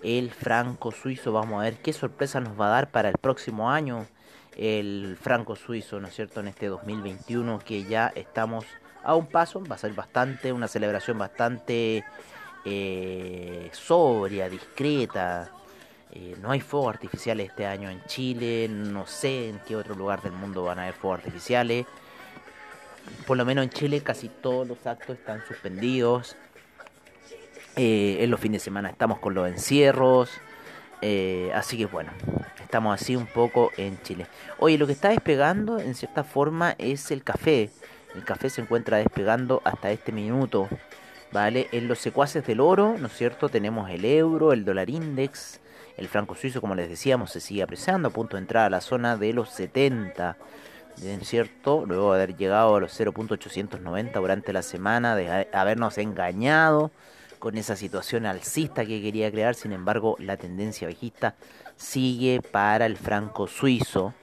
el 0.03 0.31
franco 0.31 0.93
suizo. 0.93 1.33
Vamos 1.33 1.59
a 1.59 1.63
ver 1.65 1.81
qué 1.81 1.91
sorpresa 1.91 2.39
nos 2.39 2.57
va 2.57 2.67
a 2.67 2.71
dar 2.71 2.91
para 2.91 3.09
el 3.09 3.17
próximo 3.17 3.69
año 3.69 4.07
el 4.55 5.17
franco 5.19 5.55
suizo, 5.55 5.99
¿no 5.99 6.07
es 6.07 6.15
cierto? 6.15 6.39
En 6.39 6.47
este 6.47 6.67
2021 6.67 7.59
que 7.59 7.83
ya 7.83 8.11
estamos 8.15 8.65
a 9.03 9.15
un 9.15 9.27
paso, 9.27 9.63
va 9.63 9.75
a 9.75 9.79
ser 9.79 9.93
bastante, 9.93 10.53
una 10.53 10.67
celebración 10.67 11.17
bastante 11.17 12.03
eh, 12.65 13.69
sobria, 13.73 14.49
discreta. 14.49 15.49
Eh, 16.11 16.35
no 16.41 16.51
hay 16.51 16.61
fuegos 16.61 16.93
artificiales 16.93 17.49
este 17.49 17.65
año 17.65 17.89
en 17.89 18.03
Chile, 18.05 18.67
no 18.69 19.05
sé 19.07 19.49
en 19.49 19.59
qué 19.59 19.75
otro 19.75 19.95
lugar 19.95 20.21
del 20.21 20.31
mundo 20.31 20.63
van 20.63 20.79
a 20.79 20.83
haber 20.83 20.93
fuegos 20.93 21.19
artificiales. 21.19 21.85
Por 23.27 23.35
lo 23.35 23.45
menos 23.45 23.63
en 23.63 23.69
Chile 23.71 24.01
casi 24.01 24.29
todos 24.29 24.67
los 24.67 24.85
actos 24.85 25.17
están 25.17 25.43
suspendidos. 25.47 26.37
Eh, 27.75 28.17
en 28.19 28.29
los 28.29 28.39
fines 28.39 28.61
de 28.61 28.65
semana 28.65 28.89
estamos 28.89 29.19
con 29.19 29.33
los 29.33 29.47
encierros. 29.47 30.29
Así 31.53 31.77
que 31.77 31.85
bueno, 31.85 32.11
estamos 32.61 32.99
así 32.99 33.15
un 33.15 33.27
poco 33.27 33.71
en 33.77 34.01
Chile. 34.01 34.25
Oye, 34.59 34.77
lo 34.77 34.87
que 34.87 34.93
está 34.93 35.09
despegando 35.09 35.79
en 35.79 35.95
cierta 35.95 36.23
forma 36.23 36.75
es 36.77 37.11
el 37.11 37.23
café. 37.23 37.69
El 38.15 38.23
café 38.23 38.49
se 38.49 38.61
encuentra 38.61 38.97
despegando 38.97 39.61
hasta 39.65 39.91
este 39.91 40.11
minuto. 40.11 40.67
¿Vale? 41.31 41.67
En 41.71 41.87
los 41.87 41.97
secuaces 41.97 42.45
del 42.45 42.59
oro, 42.59 42.95
¿no 42.99 43.07
es 43.07 43.13
cierto? 43.13 43.49
Tenemos 43.49 43.89
el 43.89 44.05
euro, 44.05 44.53
el 44.53 44.63
dólar 44.65 44.91
index, 44.91 45.59
El 45.97 46.07
franco 46.07 46.35
suizo, 46.35 46.61
como 46.61 46.75
les 46.75 46.89
decíamos, 46.89 47.31
se 47.31 47.39
sigue 47.39 47.63
apreciando 47.63 48.07
a 48.09 48.11
punto 48.11 48.37
de 48.37 48.41
entrar 48.41 48.65
a 48.65 48.69
la 48.69 48.81
zona 48.81 49.17
de 49.17 49.33
los 49.33 49.49
70. 49.49 50.37
¿Cierto? 51.23 51.85
Luego 51.87 52.13
de 52.13 52.21
haber 52.21 52.37
llegado 52.37 52.75
a 52.75 52.79
los 52.79 52.99
0.890 52.99 54.13
durante 54.13 54.53
la 54.53 54.61
semana, 54.61 55.15
de 55.15 55.47
habernos 55.51 55.97
engañado 55.97 56.91
con 57.43 57.57
esa 57.57 57.75
situación 57.75 58.25
alcista 58.25 58.85
que 58.85 59.01
quería 59.01 59.29
crear. 59.29 59.53
Sin 59.53 59.73
embargo, 59.73 60.15
la 60.17 60.37
tendencia 60.37 60.87
bajista 60.87 61.35
sigue 61.75 62.41
para 62.41 62.85
el 62.85 62.95
franco 62.95 63.47
suizo. 63.47 64.13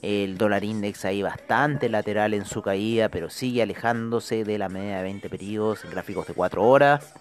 El 0.00 0.38
dólar 0.38 0.62
index 0.62 1.04
ahí 1.04 1.20
bastante 1.20 1.88
lateral 1.88 2.34
en 2.34 2.44
su 2.44 2.62
caída, 2.62 3.08
pero 3.08 3.30
sigue 3.30 3.62
alejándose 3.62 4.44
de 4.44 4.58
la 4.58 4.68
media 4.68 4.98
de 4.98 5.02
20 5.02 5.28
periodos 5.28 5.84
en 5.84 5.90
gráficos 5.90 6.28
de 6.28 6.34
4 6.34 6.62
horas. 6.62 7.14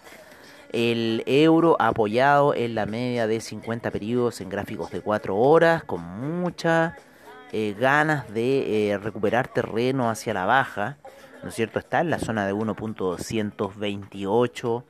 El 0.74 1.24
euro 1.26 1.76
apoyado 1.80 2.54
en 2.54 2.76
la 2.76 2.86
media 2.86 3.26
de 3.26 3.42
50 3.42 3.90
periodos 3.90 4.42
en 4.42 4.50
gráficos 4.50 4.92
de 4.92 5.02
4 5.02 5.36
horas, 5.36 5.84
con 5.86 6.04
muchas 6.04 6.94
eh, 7.52 7.76
ganas 7.80 8.32
de 8.32 8.92
eh, 8.92 9.00
recuperar 9.00 9.48
terreno 9.48 10.08
hacia 10.08 10.36
la 10.36 10.46
baja. 10.46 10.98
¿No 11.42 11.50
es 11.50 11.56
cierto? 11.56 11.80
Está 11.80 12.02
en 12.02 12.12
la 12.12 12.20
zona 12.20 12.46
de 12.46 12.54
1.228 12.54 14.84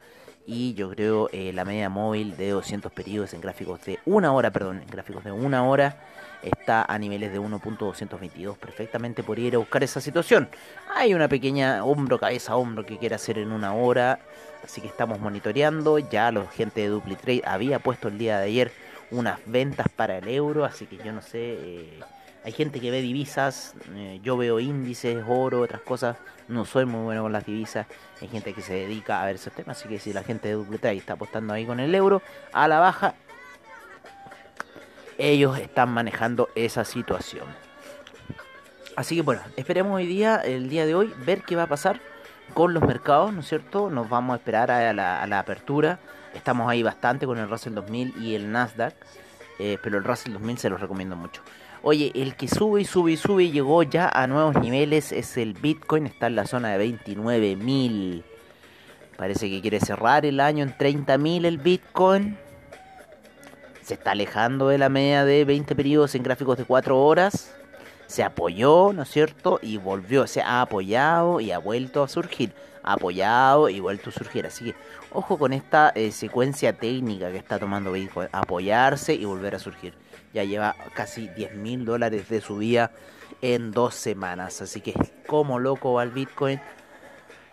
y 0.47 0.73
yo 0.75 0.89
creo 0.89 1.29
eh, 1.33 1.51
la 1.53 1.65
media 1.65 1.89
móvil 1.89 2.37
de 2.37 2.51
200 2.51 2.89
periodos 2.93 3.33
en 3.33 3.41
gráficos 3.41 3.83
de 3.83 3.99
una 4.05 4.31
hora, 4.31 4.49
perdón, 4.49 4.81
en 4.81 4.87
gráficos 4.87 5.25
de 5.25 5.31
una 5.33 5.65
hora 5.65 5.97
está 6.41 6.83
a 6.83 6.97
niveles 6.97 7.33
de 7.33 7.39
1.222 7.39 8.57
perfectamente 8.57 9.23
por 9.23 9.39
ir 9.39 9.55
a 9.55 9.57
buscar 9.57 9.83
esa 9.83 9.99
situación. 9.99 10.47
Hay 10.95 11.13
una 11.13 11.27
pequeña 11.27 11.83
hombro, 11.83 12.17
cabeza, 12.17 12.55
hombro 12.55 12.85
que 12.85 12.97
quiere 12.97 13.15
hacer 13.15 13.37
en 13.39 13.51
una 13.51 13.73
hora, 13.73 14.19
así 14.63 14.79
que 14.79 14.87
estamos 14.87 15.19
monitoreando. 15.19 15.99
Ya 15.99 16.31
la 16.31 16.45
gente 16.47 16.79
de 16.81 16.87
DupliTrade 16.87 17.41
había 17.45 17.79
puesto 17.79 18.07
el 18.07 18.17
día 18.17 18.39
de 18.39 18.45
ayer 18.45 18.71
unas 19.11 19.39
ventas 19.45 19.87
para 19.93 20.17
el 20.17 20.29
euro, 20.29 20.63
así 20.63 20.85
que 20.85 20.97
yo 20.97 21.11
no 21.11 21.21
sé. 21.21 21.57
Eh, 21.59 21.99
hay 22.45 22.53
gente 22.53 22.79
que 22.79 22.91
ve 22.91 23.01
divisas, 23.01 23.75
eh, 23.95 24.21
yo 24.23 24.37
veo 24.37 24.61
índices, 24.61 25.21
oro, 25.27 25.61
otras 25.61 25.81
cosas. 25.81 26.15
No 26.47 26.63
soy 26.65 26.85
muy 26.85 27.03
bueno 27.03 27.23
con 27.23 27.31
las 27.31 27.45
divisas. 27.45 27.87
Hay 28.21 28.29
gente 28.29 28.53
que 28.53 28.61
se 28.61 28.73
dedica 28.73 29.21
a 29.21 29.25
ver 29.25 29.35
esos 29.35 29.53
temas. 29.53 29.77
Así 29.77 29.89
que 29.89 29.99
si 29.99 30.13
la 30.13 30.23
gente 30.23 30.47
de 30.47 30.53
DupliTrade 30.53 30.97
está 30.97 31.13
apostando 31.13 31.53
ahí 31.53 31.65
con 31.65 31.79
el 31.79 31.93
euro 31.93 32.21
a 32.53 32.67
la 32.67 32.79
baja, 32.79 33.15
ellos 35.17 35.57
están 35.57 35.89
manejando 35.89 36.49
esa 36.55 36.85
situación. 36.85 37.47
Así 38.95 39.15
que 39.15 39.21
bueno, 39.21 39.41
esperemos 39.55 39.95
hoy 39.95 40.07
día, 40.07 40.37
el 40.37 40.69
día 40.69 40.85
de 40.85 40.95
hoy, 40.95 41.13
ver 41.25 41.43
qué 41.43 41.55
va 41.55 41.63
a 41.63 41.67
pasar 41.67 41.99
con 42.53 42.73
los 42.73 42.83
mercados, 42.83 43.33
¿no 43.33 43.41
es 43.41 43.47
cierto? 43.47 43.89
Nos 43.89 44.09
vamos 44.09 44.33
a 44.33 44.37
esperar 44.37 44.71
a 44.71 44.93
la, 44.93 45.39
apertura. 45.39 45.99
Estamos 46.33 46.69
ahí 46.69 46.81
bastante 46.81 47.25
con 47.25 47.37
el 47.37 47.49
Russell 47.49 47.73
2000 47.73 48.15
y 48.19 48.35
el 48.35 48.51
Nasdaq, 48.51 48.95
eh, 49.59 49.77
pero 49.83 49.97
el 49.97 50.03
Russell 50.03 50.33
2000 50.33 50.57
se 50.57 50.69
los 50.69 50.79
recomiendo 50.79 51.15
mucho. 51.15 51.41
Oye, 51.89 52.11
el 52.15 52.35
que 52.35 52.49
sube 52.49 52.81
y 52.81 52.83
sube 52.83 53.13
y 53.13 53.15
sube 53.15 53.45
y 53.45 53.51
llegó 53.53 53.81
ya 53.81 54.09
a 54.09 54.27
nuevos 54.27 54.59
niveles 54.59 55.13
es 55.13 55.37
el 55.37 55.53
Bitcoin, 55.53 56.05
está 56.05 56.27
en 56.27 56.35
la 56.35 56.45
zona 56.45 56.77
de 56.77 56.85
29.000. 56.85 58.23
Parece 59.15 59.49
que 59.49 59.61
quiere 59.61 59.79
cerrar 59.79 60.25
el 60.25 60.41
año 60.41 60.65
en 60.65 60.77
30.000 60.77 61.45
el 61.45 61.57
Bitcoin 61.59 62.37
se 63.81 63.93
está 63.93 64.11
alejando 64.11 64.67
de 64.67 64.77
la 64.79 64.89
media 64.89 65.23
de 65.23 65.45
20 65.45 65.77
periodos 65.77 66.13
en 66.15 66.23
gráficos 66.23 66.57
de 66.57 66.65
4 66.65 67.01
horas. 67.01 67.55
Se 68.07 68.21
apoyó, 68.21 68.91
¿no 68.91 69.03
es 69.03 69.09
cierto? 69.09 69.57
Y 69.61 69.77
volvió, 69.77 70.27
se 70.27 70.41
ha 70.41 70.59
apoyado 70.59 71.39
y 71.39 71.51
ha 71.51 71.57
vuelto 71.57 72.03
a 72.03 72.09
surgir. 72.09 72.51
Ha 72.83 72.93
apoyado 72.95 73.69
y 73.69 73.79
vuelto 73.79 74.09
a 74.09 74.11
surgir. 74.13 74.45
Así 74.45 74.65
que 74.65 74.75
ojo 75.13 75.37
con 75.37 75.53
esta 75.53 75.93
eh, 75.95 76.11
secuencia 76.11 76.73
técnica 76.73 77.31
que 77.31 77.37
está 77.37 77.59
tomando 77.59 77.93
Bitcoin. 77.93 78.27
Apoyarse 78.33 79.13
y 79.13 79.23
volver 79.23 79.55
a 79.55 79.59
surgir. 79.59 79.93
Ya 80.37 80.43
lleva 80.43 80.75
casi 80.93 81.29
10 81.29 81.55
mil 81.55 81.83
dólares 81.83 82.29
de 82.29 82.41
subida 82.41 82.91
en 83.41 83.71
dos 83.71 83.95
semanas. 83.95 84.61
Así 84.61 84.81
que 84.81 84.93
como 85.25 85.57
loco 85.57 85.93
va 85.93 86.03
el 86.03 86.11
Bitcoin 86.11 86.61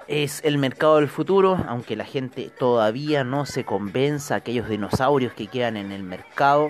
es 0.07 0.42
el 0.44 0.59
mercado 0.59 0.97
del 0.97 1.09
futuro, 1.09 1.64
aunque 1.66 1.97
la 1.97 2.05
gente 2.05 2.51
todavía 2.59 3.25
no 3.25 3.47
se 3.47 3.64
convenza, 3.64 4.35
aquellos 4.35 4.68
dinosaurios 4.68 5.33
que 5.33 5.47
quedan 5.47 5.79
en 5.79 5.92
el 5.92 6.03
mercado, 6.03 6.68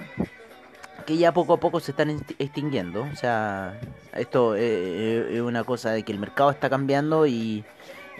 que 1.05 1.17
ya 1.17 1.33
poco 1.33 1.55
a 1.55 1.57
poco 1.59 1.81
se 1.81 1.91
están 1.91 2.11
extinguiendo. 2.39 3.03
O 3.13 3.17
sea, 3.17 3.81
esto 4.13 4.55
es 4.55 5.41
una 5.41 5.65
cosa 5.65 5.91
de 5.91 6.05
que 6.05 6.13
el 6.13 6.21
mercado 6.21 6.51
está 6.51 6.71
cambiando 6.71 7.27
y, 7.27 7.65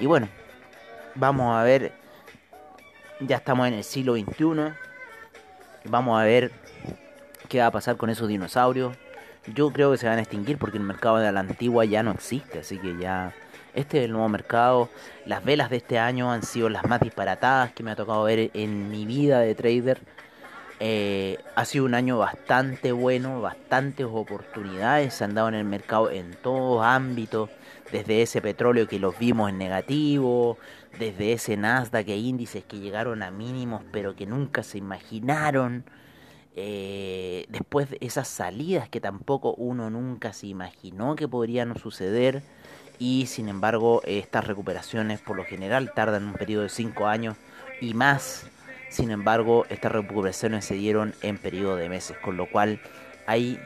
y 0.01 0.07
bueno, 0.07 0.29
vamos 1.15 1.57
a 1.57 1.63
ver, 1.63 1.93
ya 3.21 3.37
estamos 3.37 3.69
en 3.69 3.75
el 3.75 3.85
siglo 3.85 4.15
XXI, 4.17 4.75
vamos 5.85 6.21
a 6.21 6.25
ver 6.25 6.51
qué 7.49 7.61
va 7.61 7.67
a 7.67 7.71
pasar 7.71 7.97
con 7.97 8.11
esos 8.11 8.29
dinosaurios. 8.29 8.97
Yo 9.55 9.71
creo 9.71 9.93
que 9.93 9.99
se 9.99 10.07
van 10.07 10.19
a 10.19 10.23
extinguir 10.23 10.59
porque 10.59 10.79
el 10.79 10.85
mercado 10.85 11.19
de 11.19 11.31
la 11.31 11.41
antigua 11.41 11.85
ya 11.85 12.03
no 12.03 12.13
existe, 12.13 12.61
así 12.61 12.79
que 12.79 12.97
ya 12.97 13.35
este 13.75 13.99
es 13.99 14.05
el 14.05 14.13
nuevo 14.13 14.29
mercado. 14.29 14.89
Las 15.27 15.45
velas 15.45 15.69
de 15.71 15.77
este 15.77 15.99
año 15.99 16.33
han 16.33 16.43
sido 16.43 16.69
las 16.69 16.87
más 16.87 17.01
disparatadas 17.01 17.73
que 17.73 17.83
me 17.83 17.91
ha 17.91 17.97
tocado 17.97 18.25
ver 18.25 18.51
en 18.55 18.91
mi 18.91 19.05
vida 19.05 19.41
de 19.41 19.55
trader. 19.55 20.01
Eh, 20.81 21.39
ha 21.55 21.65
sido 21.65 21.85
un 21.85 21.95
año 21.95 22.19
bastante 22.19 22.93
bueno, 22.93 23.41
bastantes 23.41 24.07
oportunidades 24.11 25.15
se 25.15 25.25
han 25.25 25.35
dado 25.35 25.49
en 25.49 25.55
el 25.55 25.65
mercado 25.65 26.11
en 26.11 26.35
todos 26.35 26.85
ámbitos, 26.85 27.49
desde 27.93 28.23
ese 28.23 28.43
petróleo 28.43 28.89
que 28.89 28.99
los 28.99 29.17
vimos 29.19 29.51
en 29.51 29.59
negativo, 29.59 30.59
desde 30.99 31.33
ese 31.33 31.57
Nasdaq 31.57 32.09
e 32.09 32.17
índices 32.17 32.65
que 32.65 32.81
llegaron 32.81 33.23
a 33.23 33.31
mínimos 33.31 33.83
pero 33.93 34.17
que 34.17 34.27
nunca 34.27 34.63
se 34.63 34.79
imaginaron, 34.79 35.85
eh, 36.57 37.47
después 37.49 37.91
de 37.91 37.99
esas 38.01 38.29
salidas 38.29 38.89
que 38.89 39.01
tampoco 39.01 39.55
uno 39.55 39.91
nunca 39.91 40.33
se 40.33 40.47
imaginó 40.47 41.17
que 41.17 41.27
podrían 41.27 41.77
suceder 41.79 42.43
y 42.99 43.27
sin 43.27 43.49
embargo 43.49 44.03
estas 44.05 44.47
recuperaciones 44.47 45.21
por 45.21 45.37
lo 45.37 45.45
general 45.45 45.93
tardan 45.95 46.25
un 46.25 46.35
periodo 46.35 46.63
de 46.63 46.69
5 46.69 47.07
años 47.07 47.37
y 47.81 47.95
más. 47.95 48.47
Sin 48.89 49.11
embargo, 49.11 49.67
estas 49.71 49.91
recuperaciones 49.91 50.65
se 50.65 50.75
dieron 50.75 51.15
en 51.23 51.39
periodo 51.39 51.75
de 51.75 51.89
meses, 51.89 52.17
con 52.19 52.37
lo 52.37 52.49
cual 52.49 52.81
hay 53.27 53.59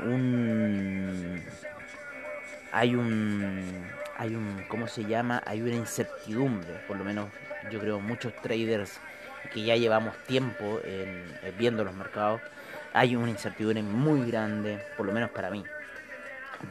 un 0.00 1.40
hay 2.70 2.94
un 2.94 3.64
hay 4.18 4.34
un 4.34 4.64
¿cómo 4.68 4.86
se 4.86 5.04
llama? 5.06 5.42
Hay 5.46 5.62
una 5.62 5.76
incertidumbre, 5.76 6.74
por 6.86 6.98
lo 6.98 7.04
menos 7.04 7.30
yo 7.70 7.80
creo 7.80 8.00
muchos 8.00 8.34
traders 8.42 9.00
que 9.54 9.62
ya 9.62 9.76
llevamos 9.76 10.16
tiempo 10.24 10.80
en, 10.84 11.24
viendo 11.56 11.84
los 11.84 11.94
mercados, 11.94 12.40
hay 12.92 13.14
una 13.14 13.30
incertidumbre 13.30 13.82
muy 13.82 14.28
grande, 14.28 14.84
por 14.96 15.06
lo 15.06 15.12
menos 15.12 15.30
para 15.30 15.48
mí, 15.50 15.62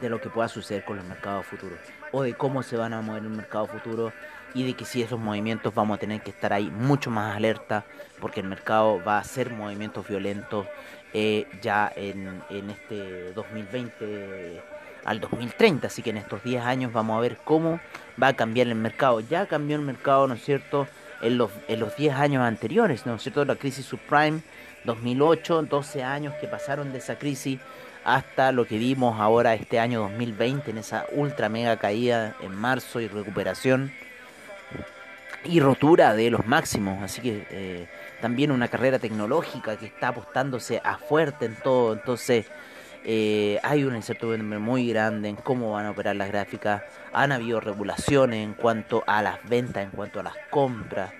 de 0.00 0.10
lo 0.10 0.20
que 0.20 0.28
pueda 0.28 0.48
suceder 0.48 0.84
con 0.84 0.96
los 0.96 1.06
mercados 1.06 1.46
futuros 1.46 1.78
o 2.12 2.22
de 2.22 2.34
cómo 2.34 2.62
se 2.62 2.76
van 2.76 2.92
a 2.92 3.00
mover 3.00 3.22
el 3.22 3.30
mercado 3.30 3.66
futuro 3.66 4.12
y 4.54 4.64
de 4.66 4.74
que 4.74 4.84
si 4.84 5.02
esos 5.02 5.18
movimientos 5.18 5.74
vamos 5.74 5.96
a 5.96 6.00
tener 6.00 6.20
que 6.22 6.30
estar 6.30 6.52
ahí 6.52 6.70
mucho 6.70 7.10
más 7.10 7.34
alerta 7.34 7.84
porque 8.20 8.40
el 8.40 8.46
mercado 8.46 9.02
va 9.02 9.16
a 9.16 9.20
hacer 9.20 9.50
movimientos 9.50 10.06
violentos 10.06 10.66
eh, 11.12 11.46
ya 11.62 11.90
en, 11.96 12.42
en 12.50 12.70
este 12.70 13.32
2020 13.32 14.62
al 15.04 15.20
2030, 15.20 15.86
así 15.86 16.02
que 16.02 16.10
en 16.10 16.16
estos 16.18 16.42
10 16.42 16.64
años 16.64 16.92
vamos 16.92 17.16
a 17.16 17.20
ver 17.20 17.38
cómo 17.44 17.80
va 18.22 18.28
a 18.28 18.32
cambiar 18.34 18.68
el 18.68 18.74
mercado. 18.74 19.20
Ya 19.20 19.46
cambió 19.46 19.76
el 19.76 19.82
mercado, 19.82 20.26
¿no 20.26 20.34
es 20.34 20.44
cierto?, 20.44 20.86
en 21.22 21.38
los, 21.38 21.50
en 21.68 21.80
los 21.80 21.96
10 21.96 22.14
años 22.14 22.42
anteriores, 22.42 23.06
¿no 23.06 23.14
es 23.14 23.22
cierto?, 23.22 23.44
la 23.44 23.56
crisis 23.56 23.86
subprime 23.86 24.42
2008, 24.84 25.62
12 25.62 26.02
años 26.02 26.34
que 26.40 26.46
pasaron 26.46 26.92
de 26.92 26.98
esa 26.98 27.18
crisis 27.18 27.58
hasta 28.04 28.52
lo 28.52 28.66
que 28.66 28.76
vimos 28.76 29.18
ahora 29.18 29.54
este 29.54 29.80
año 29.80 30.00
2020 30.00 30.70
en 30.70 30.78
esa 30.78 31.06
ultra 31.12 31.48
mega 31.48 31.78
caída 31.78 32.36
en 32.42 32.54
marzo 32.54 33.00
y 33.00 33.08
recuperación 33.08 33.92
y 35.44 35.60
rotura 35.60 36.14
de 36.14 36.30
los 36.30 36.46
máximos. 36.46 37.02
Así 37.02 37.22
que 37.22 37.46
eh, 37.50 37.86
también 38.20 38.50
una 38.50 38.68
carrera 38.68 38.98
tecnológica 38.98 39.76
que 39.76 39.86
está 39.86 40.08
apostándose 40.08 40.80
a 40.84 40.98
fuerte 40.98 41.46
en 41.46 41.56
todo. 41.56 41.94
Entonces 41.94 42.46
eh, 43.06 43.60
hay 43.62 43.84
una 43.84 43.96
incertidumbre 43.96 44.58
muy 44.58 44.88
grande 44.88 45.28
en 45.28 45.36
cómo 45.36 45.72
van 45.72 45.86
a 45.86 45.90
operar 45.90 46.16
las 46.16 46.28
gráficas. 46.28 46.82
Han 47.12 47.32
habido 47.32 47.60
regulaciones 47.60 48.42
en 48.42 48.54
cuanto 48.54 49.04
a 49.06 49.22
las 49.22 49.46
ventas, 49.46 49.84
en 49.84 49.90
cuanto 49.90 50.20
a 50.20 50.22
las 50.22 50.34
compras. 50.50 51.12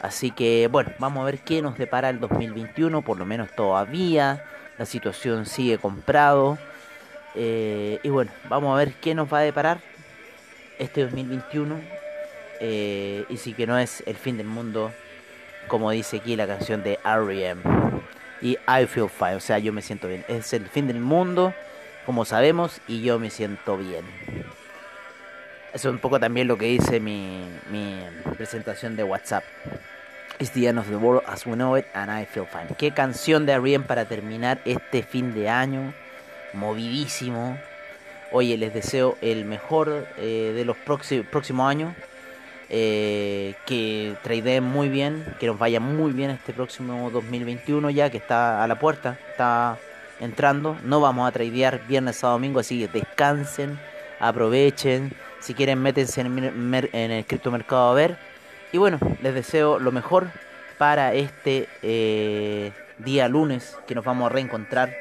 Así 0.00 0.30
que 0.30 0.68
bueno, 0.70 0.92
vamos 0.98 1.22
a 1.22 1.24
ver 1.24 1.38
qué 1.38 1.62
nos 1.62 1.78
depara 1.78 2.10
el 2.10 2.20
2021, 2.20 3.00
por 3.02 3.18
lo 3.18 3.24
menos 3.24 3.50
todavía 3.56 4.44
la 4.76 4.84
situación 4.84 5.46
sigue 5.46 5.78
comprado. 5.78 6.58
Eh, 7.34 8.00
y 8.02 8.08
bueno, 8.10 8.30
vamos 8.50 8.74
a 8.74 8.76
ver 8.76 8.92
qué 8.94 9.14
nos 9.14 9.32
va 9.32 9.38
a 9.38 9.42
deparar 9.42 9.78
este 10.78 11.02
2021. 11.04 11.80
Eh, 12.60 13.24
y 13.30 13.36
si 13.38 13.54
que 13.54 13.66
no 13.66 13.78
es 13.78 14.02
el 14.06 14.16
fin 14.16 14.36
del 14.36 14.46
mundo, 14.46 14.92
como 15.68 15.90
dice 15.90 16.18
aquí 16.18 16.36
la 16.36 16.46
canción 16.46 16.82
de 16.82 16.98
R.E.M. 17.02 17.83
Y 18.44 18.58
I 18.68 18.84
feel 18.86 19.08
fine, 19.08 19.36
o 19.36 19.40
sea, 19.40 19.58
yo 19.58 19.72
me 19.72 19.80
siento 19.80 20.06
bien. 20.06 20.22
Es 20.28 20.52
el 20.52 20.68
fin 20.68 20.86
del 20.86 21.00
mundo, 21.00 21.54
como 22.04 22.26
sabemos, 22.26 22.82
y 22.86 23.00
yo 23.00 23.18
me 23.18 23.30
siento 23.30 23.78
bien. 23.78 24.04
Eso 25.72 25.88
es 25.88 25.94
un 25.94 25.98
poco 25.98 26.20
también 26.20 26.46
lo 26.46 26.58
que 26.58 26.66
dice 26.66 27.00
mi, 27.00 27.42
mi 27.70 28.02
presentación 28.36 28.96
de 28.96 29.04
WhatsApp. 29.04 29.44
It's 30.38 30.50
the 30.50 30.68
end 30.68 30.78
of 30.78 30.88
the 30.88 30.96
world 30.96 31.22
as 31.26 31.46
we 31.46 31.54
know 31.54 31.78
it 31.78 31.86
and 31.94 32.10
I 32.10 32.26
feel 32.26 32.44
fine. 32.44 32.66
Qué 32.76 32.92
canción 32.92 33.46
de 33.46 33.54
R.E.M. 33.54 33.86
para 33.86 34.04
terminar 34.04 34.60
este 34.66 35.02
fin 35.02 35.32
de 35.32 35.48
año. 35.48 35.94
Movidísimo. 36.52 37.58
Oye, 38.30 38.58
les 38.58 38.74
deseo 38.74 39.16
el 39.22 39.46
mejor 39.46 40.06
eh, 40.18 40.52
de 40.54 40.64
los 40.66 40.76
próximos 40.76 41.70
años. 41.70 41.94
Eh, 42.76 43.54
que 43.66 44.16
tradeen 44.24 44.64
muy 44.64 44.88
bien, 44.88 45.24
que 45.38 45.46
nos 45.46 45.56
vaya 45.56 45.78
muy 45.78 46.10
bien 46.10 46.30
este 46.30 46.52
próximo 46.52 47.08
2021 47.12 47.88
ya 47.90 48.10
que 48.10 48.16
está 48.16 48.64
a 48.64 48.66
la 48.66 48.80
puerta, 48.80 49.16
está 49.30 49.78
entrando. 50.18 50.76
No 50.82 51.00
vamos 51.00 51.28
a 51.28 51.30
tradear 51.30 51.86
viernes 51.86 52.24
a 52.24 52.28
domingo, 52.28 52.58
así 52.58 52.80
que 52.80 52.88
descansen, 52.88 53.78
aprovechen. 54.18 55.12
Si 55.38 55.54
quieren, 55.54 55.80
métense 55.80 56.20
en, 56.22 56.74
en 56.92 57.10
el 57.12 57.24
criptomercado 57.24 57.92
a 57.92 57.94
ver 57.94 58.16
y 58.72 58.78
bueno, 58.78 58.98
les 59.22 59.32
deseo 59.32 59.78
lo 59.78 59.92
mejor 59.92 60.26
para 60.76 61.14
este 61.14 61.68
eh, 61.82 62.72
día 62.98 63.28
lunes 63.28 63.78
que 63.86 63.94
nos 63.94 64.04
vamos 64.04 64.26
a 64.26 64.34
reencontrar 64.34 64.92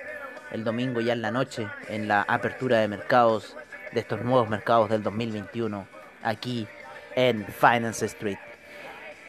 el 0.52 0.64
domingo 0.64 1.02
ya 1.02 1.14
en 1.14 1.24
la 1.24 1.32
noche 1.32 1.68
en 1.90 2.08
la 2.08 2.22
apertura 2.22 2.78
de 2.78 2.88
mercados 2.88 3.56
de 3.92 4.02
estos 4.02 4.22
nuevos 4.22 4.48
mercados 4.48 4.92
del 4.92 5.02
2021 5.02 5.88
aquí 6.22 6.68
en 7.16 7.46
Finance 7.46 8.06
Street. 8.06 8.38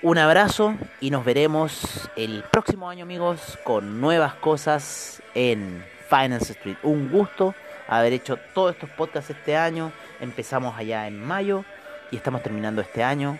Un 0.03 0.19
abrazo 0.19 0.75
y 1.01 1.11
nos 1.11 1.25
veremos 1.25 2.11
el 2.17 2.45
próximo 2.51 2.91
año 2.91 3.05
amigos 3.05 3.59
con 3.65 4.01
nuevas 4.01 4.35
cosas 4.35 5.23
en 5.35 5.83
Finance 6.09 6.53
Street. 6.53 6.77
Un 6.83 7.11
gusto 7.11 7.55
haber 7.89 8.13
hecho 8.13 8.39
todos 8.53 8.75
estos 8.75 8.91
podcasts 8.91 9.31
este 9.31 9.57
año. 9.57 9.93
Empezamos 10.21 10.77
allá 10.79 11.07
en 11.07 11.25
mayo 11.25 11.65
y 12.11 12.17
estamos 12.17 12.43
terminando 12.43 12.83
este 12.83 13.03
año 13.03 13.39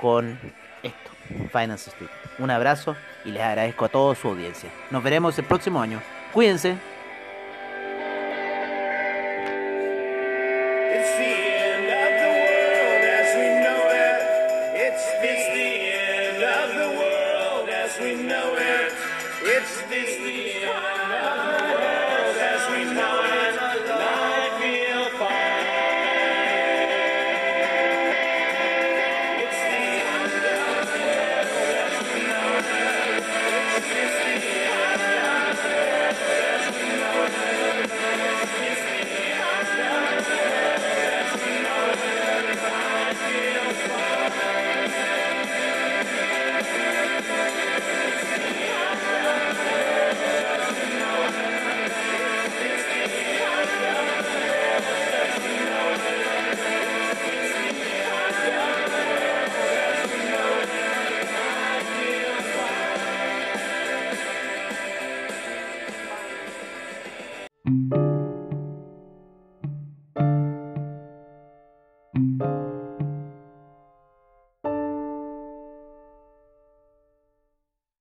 con 0.00 0.38
esto, 0.82 1.10
Finance 1.52 1.90
Street. 1.90 2.10
Un 2.38 2.50
abrazo 2.50 2.96
y 3.24 3.30
les 3.30 3.42
agradezco 3.42 3.84
a 3.84 3.88
toda 3.88 4.14
su 4.14 4.28
audiencia. 4.28 4.70
Nos 4.90 5.02
veremos 5.02 5.38
el 5.38 5.44
próximo 5.44 5.80
año. 5.80 6.00
Cuídense. 6.32 6.76